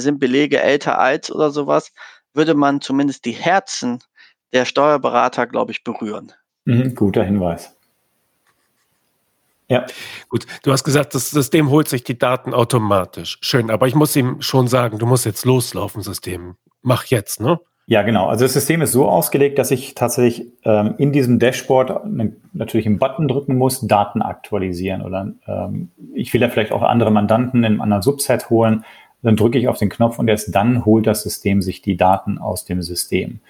[0.00, 1.92] sind Belege älter als oder sowas,
[2.34, 3.98] würde man zumindest die Herzen
[4.52, 6.32] der Steuerberater, glaube ich, berühren.
[6.64, 7.74] Mhm, guter Hinweis.
[9.68, 9.86] Ja.
[10.28, 13.38] Gut, du hast gesagt, das System holt sich die Daten automatisch.
[13.40, 16.56] Schön, aber ich muss ihm schon sagen, du musst jetzt loslaufen, System.
[16.82, 17.58] Mach jetzt, ne?
[17.86, 18.26] Ja, genau.
[18.28, 22.02] Also das System ist so ausgelegt, dass ich tatsächlich ähm, in diesem Dashboard
[22.52, 25.02] natürlich einen Button drücken muss, Daten aktualisieren.
[25.02, 28.84] Oder ähm, ich will ja vielleicht auch andere Mandanten in einem anderen Subset holen.
[29.22, 32.38] Dann drücke ich auf den Knopf und erst dann holt das System sich die Daten
[32.38, 33.40] aus dem System.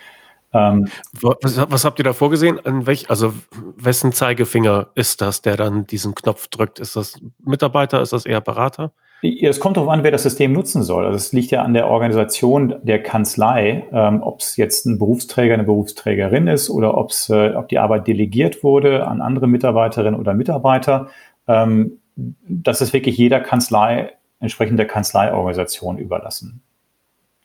[0.55, 0.89] Ähm,
[1.21, 2.61] was, was, habt ihr da vorgesehen?
[2.65, 3.33] Welch, also
[3.77, 6.79] wessen Zeigefinger ist das, der dann diesen Knopf drückt?
[6.79, 8.03] Ist das Mitarbeiter?
[8.03, 8.93] Ist das eher Berater?
[9.23, 11.07] Es kommt darauf an, wer das System nutzen soll.
[11.07, 15.55] Also es liegt ja an der Organisation der Kanzlei, ähm, ob es jetzt ein Berufsträger,
[15.55, 20.35] eine Berufsträgerin ist oder ob's, äh, ob die Arbeit delegiert wurde an andere Mitarbeiterinnen oder
[20.35, 21.09] Mitarbeiter.
[21.47, 24.11] Ähm, das ist wirklich jeder Kanzlei,
[24.43, 26.63] entsprechend der Kanzleiorganisation überlassen.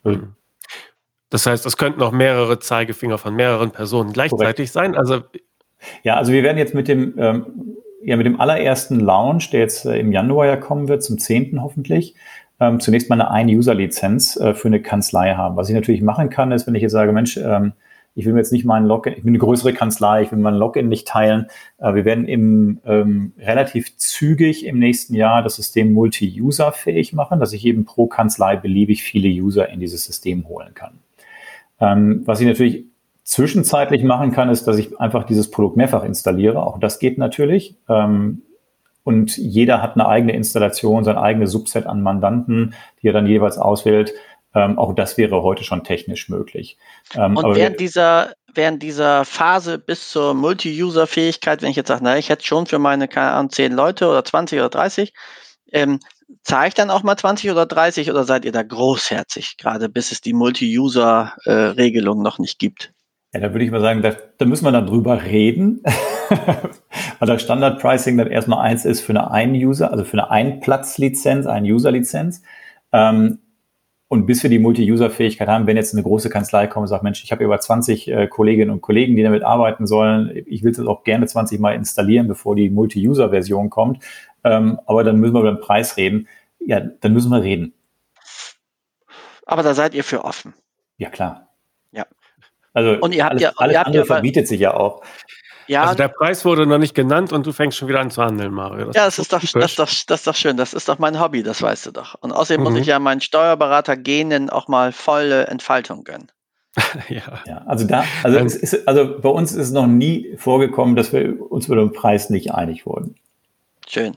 [0.04, 0.34] Mhm.
[1.30, 4.94] Das heißt, es könnten auch mehrere Zeigefinger von mehreren Personen gleichzeitig Korrekt.
[4.94, 4.96] sein.
[4.96, 5.22] Also
[6.02, 9.84] ja, also wir werden jetzt mit dem ähm, ja mit dem allerersten Launch, der jetzt
[9.84, 11.60] äh, im Januar ja kommen wird, zum 10.
[11.62, 12.14] hoffentlich,
[12.60, 15.56] ähm, zunächst mal eine Ein-User-Lizenz äh, für eine Kanzlei haben.
[15.56, 17.72] Was ich natürlich machen kann, ist, wenn ich jetzt sage, Mensch, ähm,
[18.18, 20.58] ich will mir jetzt nicht meinen Login, ich bin eine größere Kanzlei, ich will meinen
[20.58, 21.46] Login nicht teilen.
[21.78, 27.52] Äh, wir werden im, ähm, relativ zügig im nächsten Jahr das System multi-user-fähig machen, dass
[27.52, 30.98] ich eben pro Kanzlei beliebig viele User in dieses System holen kann.
[31.80, 32.86] Ähm, was ich natürlich
[33.22, 36.60] zwischenzeitlich machen kann, ist, dass ich einfach dieses Produkt mehrfach installiere.
[36.60, 37.76] Auch das geht natürlich.
[37.88, 38.42] Ähm,
[39.04, 43.58] und jeder hat eine eigene Installation, sein eigenes Subset an Mandanten, die er dann jeweils
[43.58, 44.12] auswählt.
[44.58, 46.76] Ähm, auch das wäre heute schon technisch möglich.
[47.14, 52.18] Ähm, und während dieser, während dieser Phase bis zur Multi-User-Fähigkeit, wenn ich jetzt sage, na,
[52.18, 55.12] ich hätte schon für meine, keine Ahnung, 10 Leute oder 20 oder 30,
[55.70, 56.00] ähm,
[56.42, 60.10] zahle ich dann auch mal 20 oder 30 oder seid ihr da großherzig, gerade bis
[60.10, 62.92] es die Multi-User-Regelung äh, noch nicht gibt?
[63.32, 65.84] Ja, da würde ich mal sagen, da, da müssen wir dann drüber reden,
[67.20, 72.42] weil das Standard-Pricing dann erstmal eins ist für eine Ein-User, also für eine Ein-Platz-Lizenz, Ein-User-Lizenz.
[72.92, 73.38] Ähm,
[74.08, 77.22] und bis wir die Multi-User-Fähigkeit haben, wenn jetzt eine große Kanzlei kommt und sagt, Mensch,
[77.22, 80.86] ich habe über 20 äh, Kolleginnen und Kollegen, die damit arbeiten sollen, ich will das
[80.86, 84.02] auch gerne 20 Mal installieren, bevor die Multi-User-Version kommt,
[84.44, 86.28] ähm, aber dann müssen wir über den Preis reden.
[86.60, 87.74] Ja, dann müssen wir reden.
[89.46, 90.54] Aber da seid ihr für offen.
[90.98, 91.48] Ja, klar.
[92.78, 95.02] Also und ihr habt alles, ja, alles ihr habt andere ja verbietet sich ja auch.
[95.68, 98.22] Ja, also der Preis wurde noch nicht genannt und du fängst schon wieder an zu
[98.22, 98.86] handeln, Mario.
[98.86, 100.56] Das ja, das ist, doch, das, ist doch, das ist doch schön.
[100.56, 102.14] Das ist doch mein Hobby, das weißt du doch.
[102.20, 102.70] Und außerdem mhm.
[102.70, 106.32] muss ich ja meinen Steuerberater-Genen auch mal volle Entfaltung gönnen.
[107.08, 107.22] ja.
[107.46, 107.62] ja.
[107.66, 111.50] Also da, also, es ist, also bei uns ist es noch nie vorgekommen, dass wir
[111.50, 113.16] uns über den Preis nicht einig wurden.
[113.86, 114.16] Schön.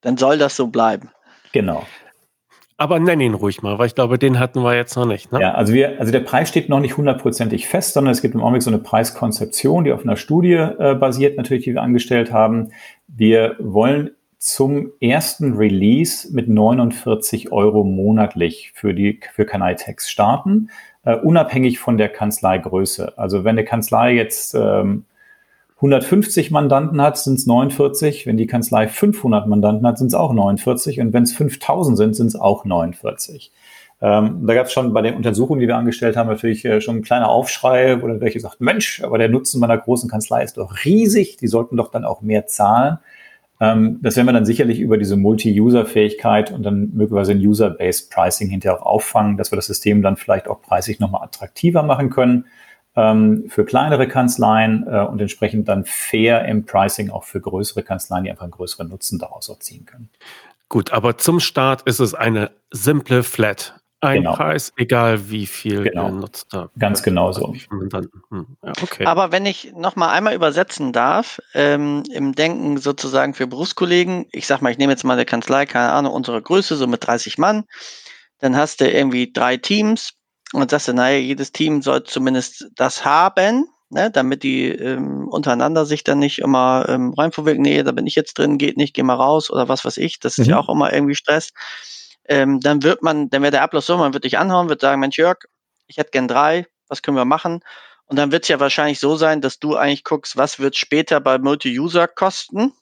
[0.00, 1.10] Dann soll das so bleiben.
[1.52, 1.86] Genau.
[2.84, 5.32] Aber nenn ihn ruhig mal, weil ich glaube, den hatten wir jetzt noch nicht.
[5.32, 5.40] Ne?
[5.40, 8.42] Ja, also wir, also der Preis steht noch nicht hundertprozentig fest, sondern es gibt im
[8.42, 12.72] Augenblick so eine Preiskonzeption, die auf einer Studie äh, basiert, natürlich, die wir angestellt haben.
[13.08, 20.68] Wir wollen zum ersten Release mit 49 Euro monatlich für die für Kanaltext starten,
[21.04, 23.16] äh, unabhängig von der Kanzleigröße.
[23.16, 25.06] Also wenn eine Kanzlei jetzt ähm,
[25.84, 28.26] 150 Mandanten hat, sind es 49.
[28.26, 30.98] Wenn die Kanzlei 500 Mandanten hat, sind es auch 49.
[31.00, 33.52] Und wenn es 5000 sind, sind es auch 49.
[34.00, 36.96] Ähm, da gab es schon bei den Untersuchungen, die wir angestellt haben, natürlich äh, schon
[36.96, 40.56] ein kleiner Aufschrei, wo dann welche sagt, Mensch, aber der Nutzen meiner großen Kanzlei ist
[40.56, 42.98] doch riesig, die sollten doch dann auch mehr zahlen.
[43.60, 48.48] Ähm, das werden wir dann sicherlich über diese Multi-User-Fähigkeit und dann möglicherweise ein User-Based Pricing
[48.48, 52.46] hinterher auch auffangen, dass wir das System dann vielleicht auch preislich nochmal attraktiver machen können
[52.96, 58.24] ähm, für kleinere Kanzleien äh, und entsprechend dann fair im Pricing auch für größere Kanzleien,
[58.24, 60.10] die einfach einen größeren Nutzen daraus auch ziehen können.
[60.68, 63.74] Gut, aber zum Start ist es eine simple Flat.
[64.00, 64.34] Ein genau.
[64.34, 66.08] Preis, egal wie viel genau.
[66.08, 66.52] ihr nutzt.
[66.52, 66.68] Da.
[66.78, 67.54] Ganz genau so.
[67.70, 68.56] Hm.
[68.82, 69.06] Okay.
[69.06, 74.46] Aber wenn ich noch mal einmal übersetzen darf, ähm, im Denken sozusagen für Berufskollegen, ich
[74.46, 77.38] sag mal, ich nehme jetzt mal eine Kanzlei, keine Ahnung, unsere Größe, so mit 30
[77.38, 77.64] Mann,
[78.40, 80.12] dann hast du irgendwie drei Teams,
[80.52, 85.86] und sagst du, naja, jedes Team soll zumindest das haben, ne, damit die ähm, untereinander
[85.86, 89.02] sich dann nicht immer ähm, reinverwirken, nee, da bin ich jetzt drin, geht nicht, geh
[89.02, 90.20] mal raus oder was weiß ich.
[90.20, 90.52] Das ist mhm.
[90.52, 91.52] ja auch immer irgendwie Stress.
[92.26, 95.00] Ähm, dann wird man, dann wäre der Ablauf so, man wird dich anhauen, wird sagen,
[95.00, 95.38] Mensch Jörg,
[95.86, 97.60] ich hätte gern drei, was können wir machen?
[98.06, 101.20] Und dann wird es ja wahrscheinlich so sein, dass du eigentlich guckst, was wird später
[101.20, 102.72] bei Multi-User kosten,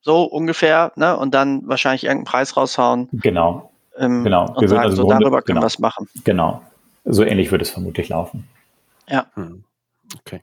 [0.00, 1.16] so ungefähr, ne?
[1.16, 3.08] Und dann wahrscheinlich irgendeinen Preis raushauen.
[3.12, 4.46] Genau Ähm, genau.
[4.48, 5.62] Und wir sagen, also so darüber können genau.
[5.62, 6.08] wir es machen.
[6.24, 6.62] Genau.
[7.08, 8.48] So ähnlich wird es vermutlich laufen.
[9.08, 9.26] Ja.
[9.34, 9.64] Hm.
[10.18, 10.42] Okay.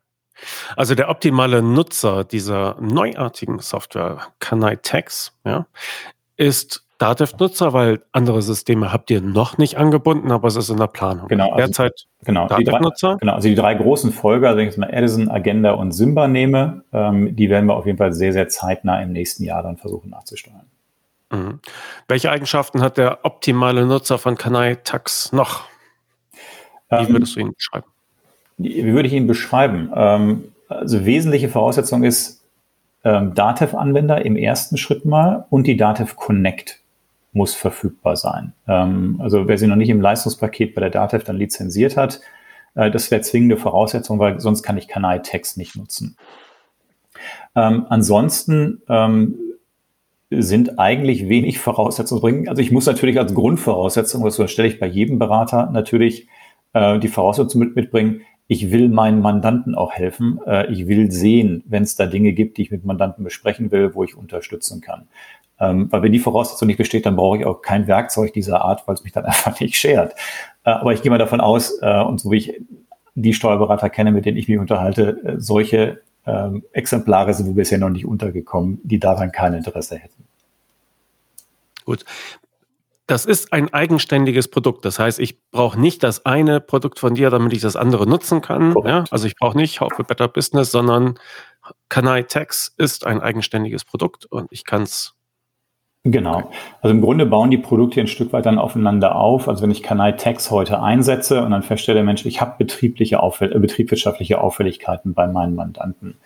[0.76, 5.66] Also der optimale Nutzer dieser neuartigen Software, Kanai Tex, ja,
[6.36, 10.88] ist Datev-Nutzer, weil andere Systeme habt ihr noch nicht angebunden, aber es ist in der
[10.88, 11.28] Planung.
[11.28, 11.52] Genau.
[11.52, 13.18] Also, Derzeit genau, Datev-Nutzer.
[13.20, 16.28] Genau, also die drei großen Folger, also wenn ich jetzt mal Edison, Agenda und Simba
[16.28, 19.78] nehme, ähm, die werden wir auf jeden Fall sehr, sehr zeitnah im nächsten Jahr dann
[19.78, 20.66] versuchen nachzusteuern.
[21.32, 21.60] Mhm.
[22.08, 25.66] Welche Eigenschaften hat der optimale Nutzer von Kanai Tax noch?
[26.90, 27.88] Wie ähm, würdest du ihn beschreiben?
[28.58, 29.92] Wie würde ich ihn beschreiben?
[29.96, 32.44] Ähm, also wesentliche Voraussetzung ist
[33.04, 36.82] ähm, Datev-Anwender im ersten Schritt mal und die Datev Connect
[37.34, 38.54] muss verfügbar sein.
[38.66, 42.22] Also wer sie noch nicht im Leistungspaket bei der Datev dann lizenziert hat,
[42.76, 46.16] äh, das wäre zwingende Voraussetzung, weil sonst kann ich Kanal Text nicht nutzen.
[47.54, 48.82] Ansonsten
[50.30, 52.50] sind eigentlich wenig Voraussetzungen bringen.
[52.50, 56.28] Also ich muss natürlich als Grundvoraussetzung, das stelle ich bei jedem Berater natürlich
[56.76, 60.40] äh, die Voraussetzung mit, mitbringen, ich will meinen Mandanten auch helfen.
[60.46, 63.96] Äh, ich will sehen, wenn es da Dinge gibt, die ich mit Mandanten besprechen will,
[63.96, 65.08] wo ich unterstützen kann.
[65.58, 68.88] Ähm, weil wenn die Voraussetzung nicht besteht, dann brauche ich auch kein Werkzeug dieser Art,
[68.88, 70.14] weil es mich dann einfach nicht schert.
[70.66, 72.62] Äh, aber ich gehe mal davon aus, äh, und so wie ich
[73.16, 77.78] die Steuerberater kenne, mit denen ich mich unterhalte, äh, solche ähm, Exemplare sind wir bisher
[77.78, 80.26] noch nicht untergekommen, die daran kein Interesse hätten.
[81.86, 82.04] Gut.
[83.08, 84.84] Das ist ein eigenständiges Produkt.
[84.84, 88.42] Das heißt, ich brauche nicht das eine Produkt von dir, damit ich das andere nutzen
[88.42, 88.74] kann.
[88.84, 89.04] Ja?
[89.12, 91.20] Also ich brauche nicht How Better Business, sondern
[91.90, 95.16] Kanai Tax ist ein eigenständiges Produkt und ich kann es
[96.08, 96.52] Genau.
[96.84, 99.50] Also im Grunde bauen die Produkte ein Stück weit dann aufeinander auf.
[99.50, 103.52] Also wenn ich Kanal Tax heute einsetze und dann feststelle, Mensch, ich habe betriebliche Auffäll
[103.52, 106.18] äh, betriebswirtschaftliche Auffälligkeiten bei meinen Mandanten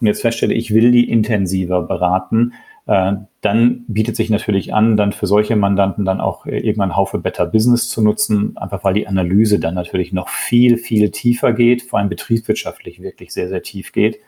[0.00, 2.52] und jetzt feststelle, ich will die intensiver beraten,
[2.88, 7.46] dann bietet sich natürlich an, dann für solche Mandanten dann auch äh, irgendwann Haufe Better
[7.46, 11.98] Business zu nutzen, einfach weil die Analyse dann natürlich noch viel, viel tiefer geht, vor
[11.98, 14.18] allem betriebswirtschaftlich wirklich sehr, sehr tief geht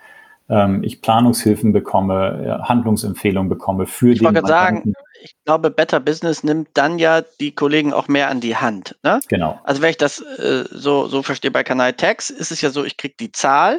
[0.50, 4.26] ähm, ich Planungshilfen bekomme, Handlungsempfehlungen bekomme für ich den.
[4.26, 8.56] Wollte sagen, ich glaube, Better Business nimmt dann ja die Kollegen auch mehr an die
[8.56, 8.96] Hand.
[9.02, 9.20] Ne?
[9.28, 9.60] Genau.
[9.64, 12.84] Also wenn ich das äh, so, so verstehe bei Kanal Tax, ist es ja so,
[12.84, 13.78] ich kriege die Zahl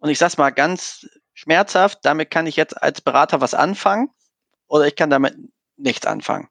[0.00, 4.10] und ich sage mal ganz schmerzhaft, damit kann ich jetzt als Berater was anfangen
[4.66, 5.36] oder ich kann damit
[5.76, 6.48] nichts anfangen.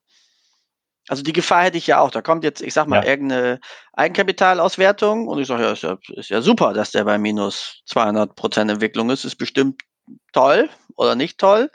[1.09, 2.11] Also die Gefahr hätte ich ja auch.
[2.11, 3.09] Da kommt jetzt, ich sag mal, ja.
[3.09, 3.59] irgendeine
[3.93, 8.35] Eigenkapitalauswertung und ich sage, ja ist, ja, ist ja super, dass der bei minus 200
[8.35, 9.25] Prozent Entwicklung ist.
[9.25, 9.81] Ist bestimmt
[10.31, 11.69] toll oder nicht toll.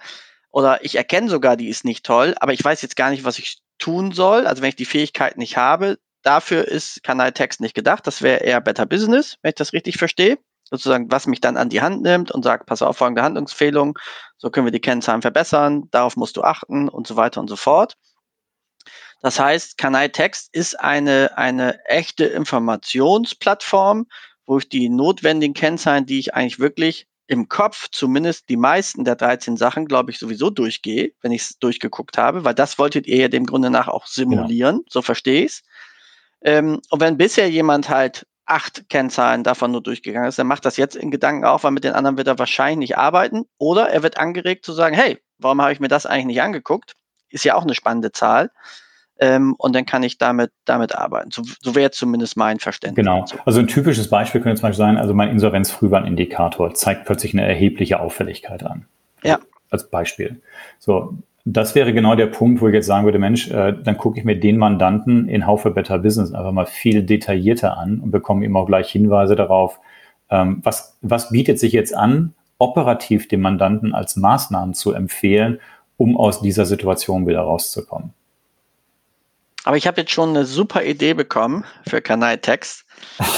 [0.50, 3.38] Oder ich erkenne sogar, die ist nicht toll, aber ich weiß jetzt gar nicht, was
[3.38, 4.46] ich tun soll.
[4.46, 8.06] Also wenn ich die Fähigkeit nicht habe, dafür ist Kanal Text nicht gedacht.
[8.06, 10.38] Das wäre eher Better Business, wenn ich das richtig verstehe.
[10.70, 13.98] Sozusagen, was mich dann an die Hand nimmt und sagt, pass auf, folgende Handlungsfehlung,
[14.36, 17.56] so können wir die Kennzahlen verbessern, darauf musst du achten und so weiter und so
[17.56, 17.96] fort.
[19.20, 24.06] Das heißt, Kanai Text ist eine, eine echte Informationsplattform,
[24.46, 29.16] wo ich die notwendigen Kennzahlen, die ich eigentlich wirklich im Kopf zumindest die meisten der
[29.16, 33.18] 13 Sachen, glaube ich, sowieso durchgehe, wenn ich es durchgeguckt habe, weil das wolltet ihr
[33.18, 34.82] ja dem Grunde nach auch simulieren, ja.
[34.88, 35.62] so verstehe ich es.
[36.40, 40.76] Ähm, und wenn bisher jemand halt acht Kennzahlen davon nur durchgegangen ist, dann macht das
[40.76, 43.44] jetzt in Gedanken auf, weil mit den anderen wird er wahrscheinlich nicht arbeiten.
[43.58, 46.94] Oder er wird angeregt zu sagen, hey, warum habe ich mir das eigentlich nicht angeguckt?
[47.30, 48.50] Ist ja auch eine spannende Zahl
[49.18, 51.30] ähm, und dann kann ich damit, damit arbeiten.
[51.30, 53.04] So, so wäre zumindest mein Verständnis.
[53.04, 53.24] Genau.
[53.44, 58.00] Also ein typisches Beispiel könnte zum Beispiel sein, also mein Insolvenzfrühwarnindikator zeigt plötzlich eine erhebliche
[58.00, 58.86] Auffälligkeit an.
[59.22, 59.40] Ja.
[59.70, 60.40] Als Beispiel.
[60.78, 61.14] So,
[61.50, 64.24] das wäre genau der Punkt, wo ich jetzt sagen würde, Mensch, äh, dann gucke ich
[64.24, 68.54] mir den Mandanten in Haufe Better Business einfach mal viel detaillierter an und bekomme ihm
[68.54, 69.80] auch gleich Hinweise darauf,
[70.30, 75.58] ähm, was, was bietet sich jetzt an, operativ dem Mandanten als Maßnahmen zu empfehlen,
[75.96, 78.12] um aus dieser Situation wieder rauszukommen.
[79.68, 82.86] Aber ich habe jetzt schon eine super Idee bekommen für Kanal Text,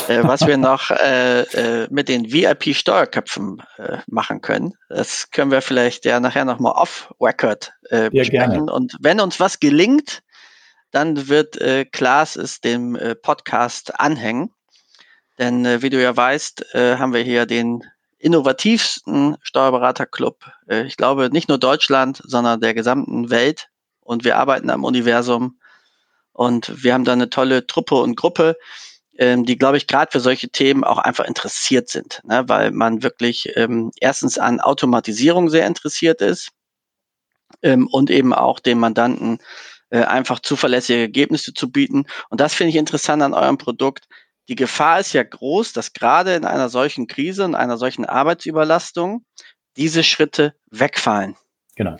[0.06, 4.74] äh, was wir noch äh, äh, mit den VIP-Steuerköpfen äh, machen können.
[4.88, 8.52] Das können wir vielleicht ja nachher nochmal off-Record äh, ja, besprechen.
[8.52, 8.72] Gerne.
[8.72, 10.22] Und wenn uns was gelingt,
[10.92, 14.52] dann wird äh, Klaas es dem äh, Podcast anhängen.
[15.40, 17.82] Denn wie du ja weißt, haben wir hier den
[18.18, 23.68] innovativsten Steuerberaterclub, ich glaube nicht nur Deutschland, sondern der gesamten Welt.
[24.00, 25.59] Und wir arbeiten am Universum
[26.40, 28.56] und wir haben da eine tolle Truppe und Gruppe,
[29.18, 32.44] ähm, die, glaube ich, gerade für solche Themen auch einfach interessiert sind, ne?
[32.46, 36.48] weil man wirklich ähm, erstens an Automatisierung sehr interessiert ist
[37.60, 39.36] ähm, und eben auch dem Mandanten
[39.90, 42.06] äh, einfach zuverlässige Ergebnisse zu bieten.
[42.30, 44.08] Und das finde ich interessant an eurem Produkt.
[44.48, 49.26] Die Gefahr ist ja groß, dass gerade in einer solchen Krise, in einer solchen Arbeitsüberlastung
[49.76, 51.36] diese Schritte wegfallen.
[51.76, 51.98] Genau.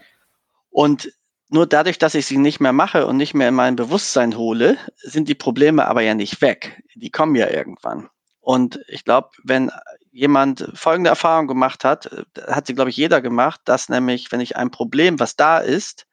[0.71, 1.13] Und
[1.51, 4.79] nur dadurch, dass ich sie nicht mehr mache und nicht mehr in mein Bewusstsein hole,
[4.97, 6.83] sind die Probleme aber ja nicht weg.
[6.95, 8.09] Die kommen ja irgendwann.
[8.41, 9.71] Und ich glaube, wenn
[10.13, 14.41] jemand folgende Erfahrung gemacht hat, äh, hat sie, glaube ich, jeder gemacht, dass nämlich, wenn
[14.41, 16.07] ich ein Problem, was da ist,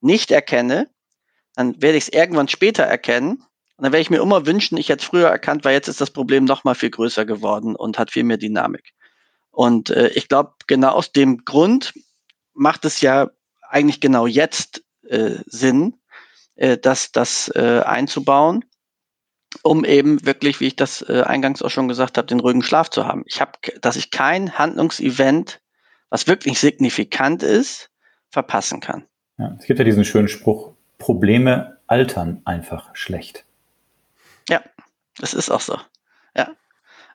[0.00, 0.88] nicht erkenne,
[1.54, 3.42] dann werde ich es irgendwann später erkennen.
[3.76, 6.00] Und dann werde ich mir immer wünschen, ich hätte es früher erkannt, weil jetzt ist
[6.00, 8.92] das Problem noch mal viel größer geworden und hat viel mehr Dynamik.
[9.50, 11.92] Und äh, ich glaube, genau aus dem Grund
[12.54, 13.30] macht es ja
[13.70, 15.94] eigentlich genau jetzt äh, Sinn,
[16.56, 18.64] äh, das, das äh, einzubauen,
[19.62, 22.90] um eben wirklich, wie ich das äh, eingangs auch schon gesagt habe, den ruhigen Schlaf
[22.90, 23.24] zu haben.
[23.26, 25.60] Ich habe, dass ich kein Handlungsevent,
[26.08, 27.90] was wirklich signifikant ist,
[28.28, 29.06] verpassen kann.
[29.38, 33.44] Ja, es gibt ja diesen schönen Spruch, Probleme altern einfach schlecht.
[34.48, 34.62] Ja,
[35.18, 35.78] das ist auch so.
[36.36, 36.50] Ja,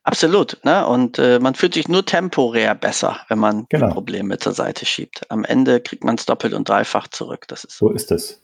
[0.05, 0.57] absolut.
[0.63, 0.85] Ne?
[0.87, 3.89] Und äh, man fühlt sich nur temporär besser, wenn man genau.
[3.91, 5.29] Probleme zur Seite schiebt.
[5.29, 7.45] Am Ende kriegt man es doppelt und dreifach zurück.
[7.47, 8.41] Das ist so ist es.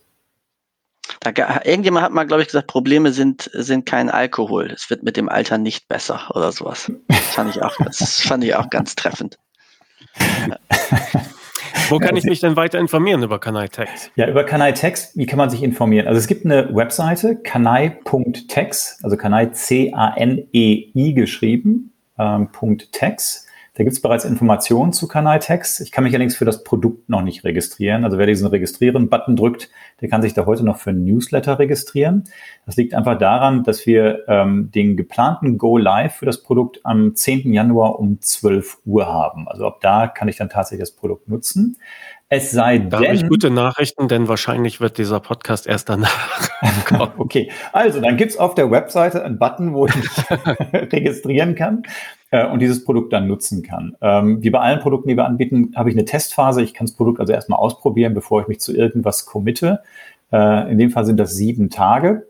[1.20, 1.30] Da,
[1.64, 4.70] irgendjemand hat mal, glaube ich, gesagt, Probleme sind, sind kein Alkohol.
[4.70, 6.90] Es wird mit dem Alter nicht besser oder sowas.
[7.08, 9.38] Das fand ich auch, das fand ich auch ganz treffend.
[11.88, 14.10] Wo kann ich mich denn weiter informieren über Kanai Text?
[14.16, 16.06] Ja, über Kanai Text, wie kann man sich informieren?
[16.06, 22.48] Also es gibt eine Webseite, kanai.text, also Kanai C-A-N-E-I geschrieben, ähm,
[22.92, 23.48] .text.
[23.74, 25.80] Da gibt es bereits Informationen zu Kanaltext.
[25.80, 28.04] Ich kann mich allerdings für das Produkt noch nicht registrieren.
[28.04, 29.70] Also wer diesen Registrieren-Button drückt,
[30.02, 32.24] der kann sich da heute noch für ein Newsletter registrieren.
[32.66, 37.14] Das liegt einfach daran, dass wir ähm, den geplanten Go Live für das Produkt am
[37.14, 37.50] 10.
[37.54, 39.48] Januar um 12 Uhr haben.
[39.48, 41.78] Also ab da kann ich dann tatsächlich das Produkt nutzen.
[42.34, 43.08] Es sei da denn.
[43.08, 46.48] Habe ich gute Nachrichten, denn wahrscheinlich wird dieser Podcast erst danach
[46.86, 47.12] kommen.
[47.18, 50.08] okay, also dann gibt's auf der Webseite einen Button, wo ich mich
[50.72, 51.82] registrieren kann
[52.30, 53.98] äh, und dieses Produkt dann nutzen kann.
[54.00, 56.62] Ähm, wie bei allen Produkten, die wir anbieten, habe ich eine Testphase.
[56.62, 59.80] Ich kann das Produkt also erstmal ausprobieren, bevor ich mich zu irgendwas committe.
[60.32, 62.28] Äh, in dem Fall sind das sieben Tage.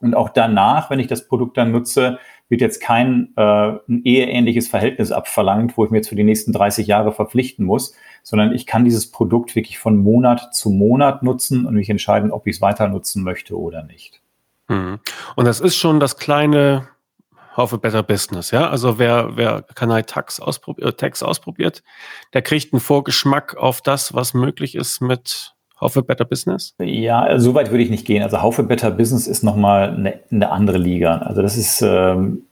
[0.00, 3.42] Und auch danach, wenn ich das Produkt dann nutze, wird jetzt kein äh,
[3.88, 7.96] ein eheähnliches Verhältnis abverlangt, wo ich mir jetzt für die nächsten 30 Jahre verpflichten muss,
[8.28, 12.48] sondern ich kann dieses Produkt wirklich von Monat zu Monat nutzen und mich entscheiden, ob
[12.48, 14.20] ich es weiter nutzen möchte oder nicht.
[14.66, 14.98] Mhm.
[15.36, 16.88] Und das ist schon das kleine
[17.56, 18.68] Haufe Better Business, ja.
[18.68, 21.84] Also wer, wer Kanal Tax ausprobiert, äh, Tax ausprobiert,
[22.32, 26.74] der kriegt einen Vorgeschmack auf das, was möglich ist mit Haufe Better Business?
[26.80, 28.24] Ja, also so weit würde ich nicht gehen.
[28.24, 31.18] Also Haufe Better Business ist nochmal eine, eine andere Liga.
[31.18, 32.42] Also das ist ähm,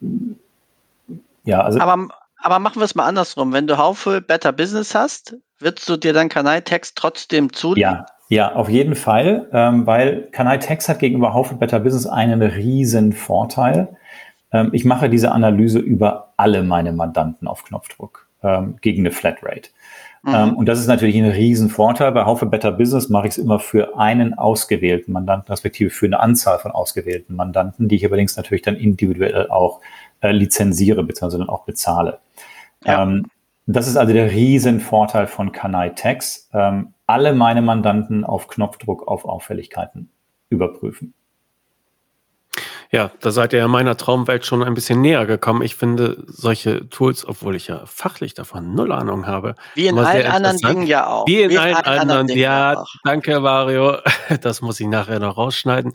[1.42, 1.80] ja, also.
[1.80, 2.06] Aber,
[2.36, 3.52] aber machen wir es mal andersrum.
[3.52, 7.82] Wenn du Haufe Better Business hast, würdest du dir dann Kanaltext trotzdem zulegen?
[7.82, 13.12] Ja, ja, auf jeden Fall, ähm, weil Kanaltext hat gegenüber Haufe Better Business einen riesen
[13.12, 13.96] Vorteil.
[14.52, 19.70] Ähm, ich mache diese Analyse über alle meine Mandanten auf Knopfdruck ähm, gegen eine Flatrate.
[20.22, 20.34] Mhm.
[20.34, 22.12] Ähm, und das ist natürlich ein Riesenvorteil.
[22.12, 26.20] Bei Haufe Better Business mache ich es immer für einen ausgewählten Mandanten, respektive für eine
[26.20, 29.80] Anzahl von ausgewählten Mandanten, die ich allerdings natürlich dann individuell auch
[30.20, 32.20] äh, lizenziere, beziehungsweise dann auch bezahle.
[32.86, 33.02] Ja.
[33.02, 33.26] Ähm,
[33.66, 36.48] das ist also der Riesenvorteil von Kanai Tax.
[36.52, 40.10] Ähm, alle meine Mandanten auf Knopfdruck auf Auffälligkeiten
[40.50, 41.14] überprüfen.
[42.90, 45.62] Ja, da seid ihr ja meiner Traumwelt schon ein bisschen näher gekommen.
[45.62, 49.56] Ich finde solche Tools, obwohl ich ja fachlich davon null Ahnung habe.
[49.74, 51.26] Wie in allen anderen Dingen ja auch.
[51.26, 52.78] Wie in, Wie in allen, allen, anderen, Dingen ja.
[52.78, 52.86] Auch.
[53.02, 53.96] Danke, Mario.
[54.40, 55.92] Das muss ich nachher noch rausschneiden.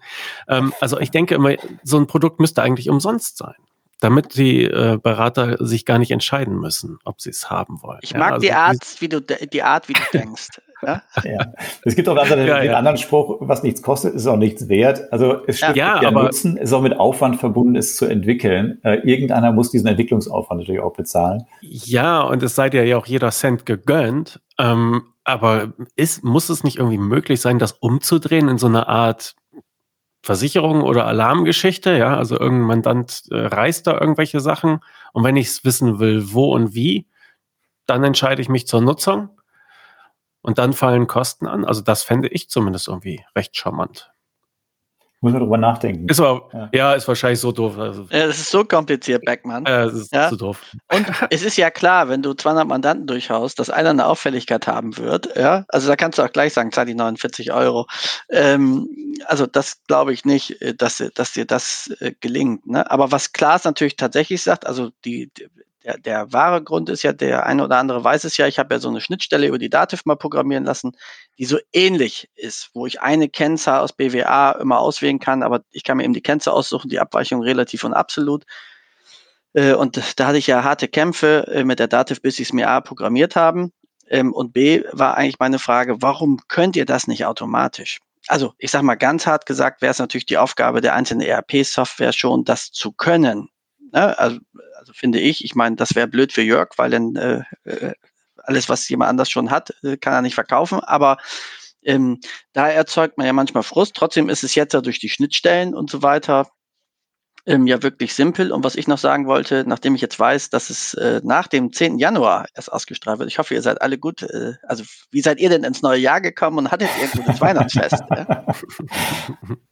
[0.47, 3.55] Ähm, also ich denke immer, so ein Produkt müsste eigentlich umsonst sein
[3.99, 7.99] damit die äh, Berater sich gar nicht entscheiden müssen, ob sie es haben wollen.
[8.01, 10.61] Ich mag ja, also die Art, wie du die Art, wie du denkst.
[10.81, 11.01] Ja?
[11.23, 11.53] ja.
[11.83, 12.77] Es gibt auch also den, ja, ja.
[12.77, 15.11] anderen Spruch, was nichts kostet, ist auch nichts wert.
[15.11, 18.79] Also es stimmt, ja, ja Nutzen ist auch mit Aufwand verbunden, es zu entwickeln.
[18.83, 21.45] Äh, irgendeiner muss diesen Entwicklungsaufwand natürlich auch bezahlen.
[21.61, 24.39] Ja, und es sei dir ja auch jeder Cent gegönnt.
[24.57, 29.35] Ähm, aber ist, muss es nicht irgendwie möglich sein, das umzudrehen in so eine Art
[30.21, 31.97] Versicherung oder Alarmgeschichte?
[31.97, 34.79] Ja, also irgendein Mandant äh, reißt da irgendwelche Sachen.
[35.13, 37.07] Und wenn ich es wissen will, wo und wie,
[37.85, 39.29] dann entscheide ich mich zur Nutzung
[40.41, 41.65] und dann fallen Kosten an.
[41.65, 44.11] Also das fände ich zumindest irgendwie recht charmant.
[45.21, 46.07] Muss man drüber nachdenken.
[46.07, 46.69] Ist aber, ja.
[46.71, 46.93] ja.
[46.93, 47.77] ist wahrscheinlich so doof.
[47.77, 49.65] Also, ja, das ist so kompliziert, Beckmann.
[49.67, 50.29] Ja, das ist ja?
[50.29, 50.61] so doof.
[50.93, 54.97] Und es ist ja klar, wenn du 200 Mandanten durchhaust, dass einer eine Auffälligkeit haben
[54.97, 55.35] wird.
[55.35, 57.85] Ja, also da kannst du auch gleich sagen, zahl die 49 Euro.
[58.29, 58.87] Ähm,
[59.25, 62.65] also das glaube ich nicht, äh, dass, dass dir das äh, gelingt.
[62.67, 62.89] Ne?
[62.89, 65.31] Aber was Klaas natürlich tatsächlich sagt, also die,
[65.83, 68.75] der, der wahre Grund ist ja, der eine oder andere weiß es ja, ich habe
[68.75, 70.91] ja so eine Schnittstelle über die Dativ mal programmieren lassen,
[71.37, 75.83] die so ähnlich ist, wo ich eine Kennzahl aus BWA immer auswählen kann, aber ich
[75.83, 78.45] kann mir eben die Kennzahl aussuchen, die Abweichung relativ und absolut.
[79.53, 82.53] Äh, und da hatte ich ja harte Kämpfe äh, mit der Dativ, bis sie es
[82.53, 83.71] mir A programmiert haben.
[84.09, 87.99] Ähm, und B war eigentlich meine Frage, warum könnt ihr das nicht automatisch?
[88.27, 92.13] Also ich sage mal ganz hart gesagt, wäre es natürlich die Aufgabe der einzelnen ERP-Software
[92.13, 93.49] schon, das zu können.
[93.91, 94.17] Ne?
[94.19, 94.39] Also,
[94.79, 97.93] also finde ich, ich meine, das wäre blöd für Jörg, weil dann äh, äh,
[98.37, 100.79] alles, was jemand anders schon hat, äh, kann er nicht verkaufen.
[100.79, 101.17] Aber
[101.83, 102.19] ähm,
[102.53, 103.95] da erzeugt man ja manchmal Frust.
[103.95, 106.49] Trotzdem ist es jetzt ja durch die Schnittstellen und so weiter
[107.45, 108.51] ähm, ja wirklich simpel.
[108.51, 111.71] Und was ich noch sagen wollte, nachdem ich jetzt weiß, dass es äh, nach dem
[111.73, 111.97] 10.
[111.97, 114.23] Januar erst ausgestrahlt wird, ich hoffe, ihr seid alle gut.
[114.23, 118.03] Äh, also, wie seid ihr denn ins neue Jahr gekommen und hattet ihr gutes Weihnachtsfest?
[118.09, 118.45] Ja?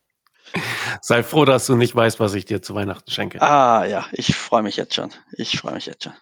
[1.02, 3.42] Sei froh, dass du nicht weißt, was ich dir zu Weihnachten schenke.
[3.42, 5.12] Ah ja, ich freue mich jetzt schon.
[5.34, 6.14] Ich freue mich jetzt schon.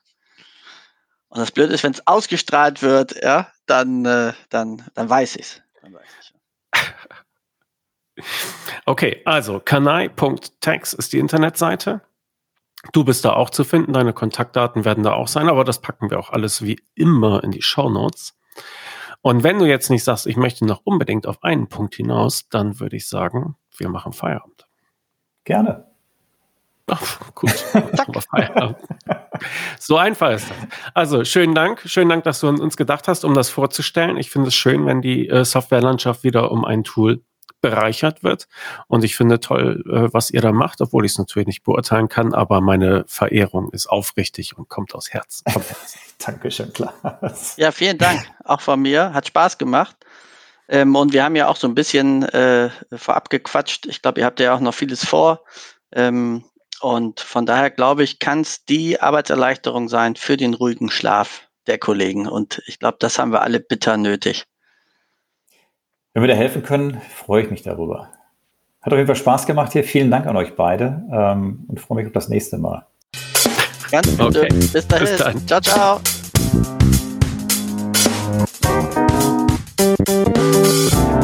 [1.30, 5.62] Und das Blöde ist, wenn es ausgestrahlt wird, ja, dann, äh, dann, dann weiß ich
[8.86, 12.02] Okay, also kanai.tax ist die Internetseite.
[12.94, 16.10] Du bist da auch zu finden, deine Kontaktdaten werden da auch sein, aber das packen
[16.10, 18.38] wir auch alles wie immer in die Show Notes.
[19.22, 22.80] Und wenn du jetzt nicht sagst, ich möchte noch unbedingt auf einen Punkt hinaus, dann
[22.80, 24.68] würde ich sagen, wir machen Feierabend.
[25.44, 25.86] Gerne.
[26.88, 27.52] Ach, gut.
[29.80, 30.58] so einfach ist das.
[30.94, 31.82] Also, schönen Dank.
[31.86, 34.18] Schönen Dank, dass du an uns gedacht hast, um das vorzustellen.
[34.18, 37.24] Ich finde es schön, wenn die äh, Softwarelandschaft wieder um ein Tool
[37.62, 38.48] bereichert wird.
[38.88, 42.10] Und ich finde toll, äh, was ihr da macht, obwohl ich es natürlich nicht beurteilen
[42.10, 45.46] kann, aber meine Verehrung ist aufrichtig und kommt aus Herzen.
[46.24, 46.94] Dankeschön, klar.
[47.58, 48.22] Ja, vielen Dank.
[48.44, 49.14] Auch von mir.
[49.14, 49.96] Hat Spaß gemacht.
[50.68, 53.86] Ähm, und wir haben ja auch so ein bisschen äh, vorab gequatscht.
[53.86, 55.44] Ich glaube, ihr habt ja auch noch vieles vor.
[55.92, 56.44] Ähm,
[56.82, 61.78] und von daher glaube ich, kann es die Arbeitserleichterung sein für den ruhigen Schlaf der
[61.78, 62.28] Kollegen.
[62.28, 64.46] Und ich glaube, das haben wir alle bitter nötig.
[66.14, 68.10] Wenn wir da helfen können, freue ich mich darüber.
[68.82, 69.84] Hat auf jeden Fall Spaß gemacht hier.
[69.84, 72.86] Vielen Dank an euch beide ähm, und freue mich auf das nächste Mal.
[73.92, 74.20] Ganz.
[74.20, 74.48] Okay.
[74.50, 75.08] Bis dahin.
[75.08, 75.48] Bis dann.
[75.48, 76.02] Ciao, ciao.
[80.06, 81.15] Thank you.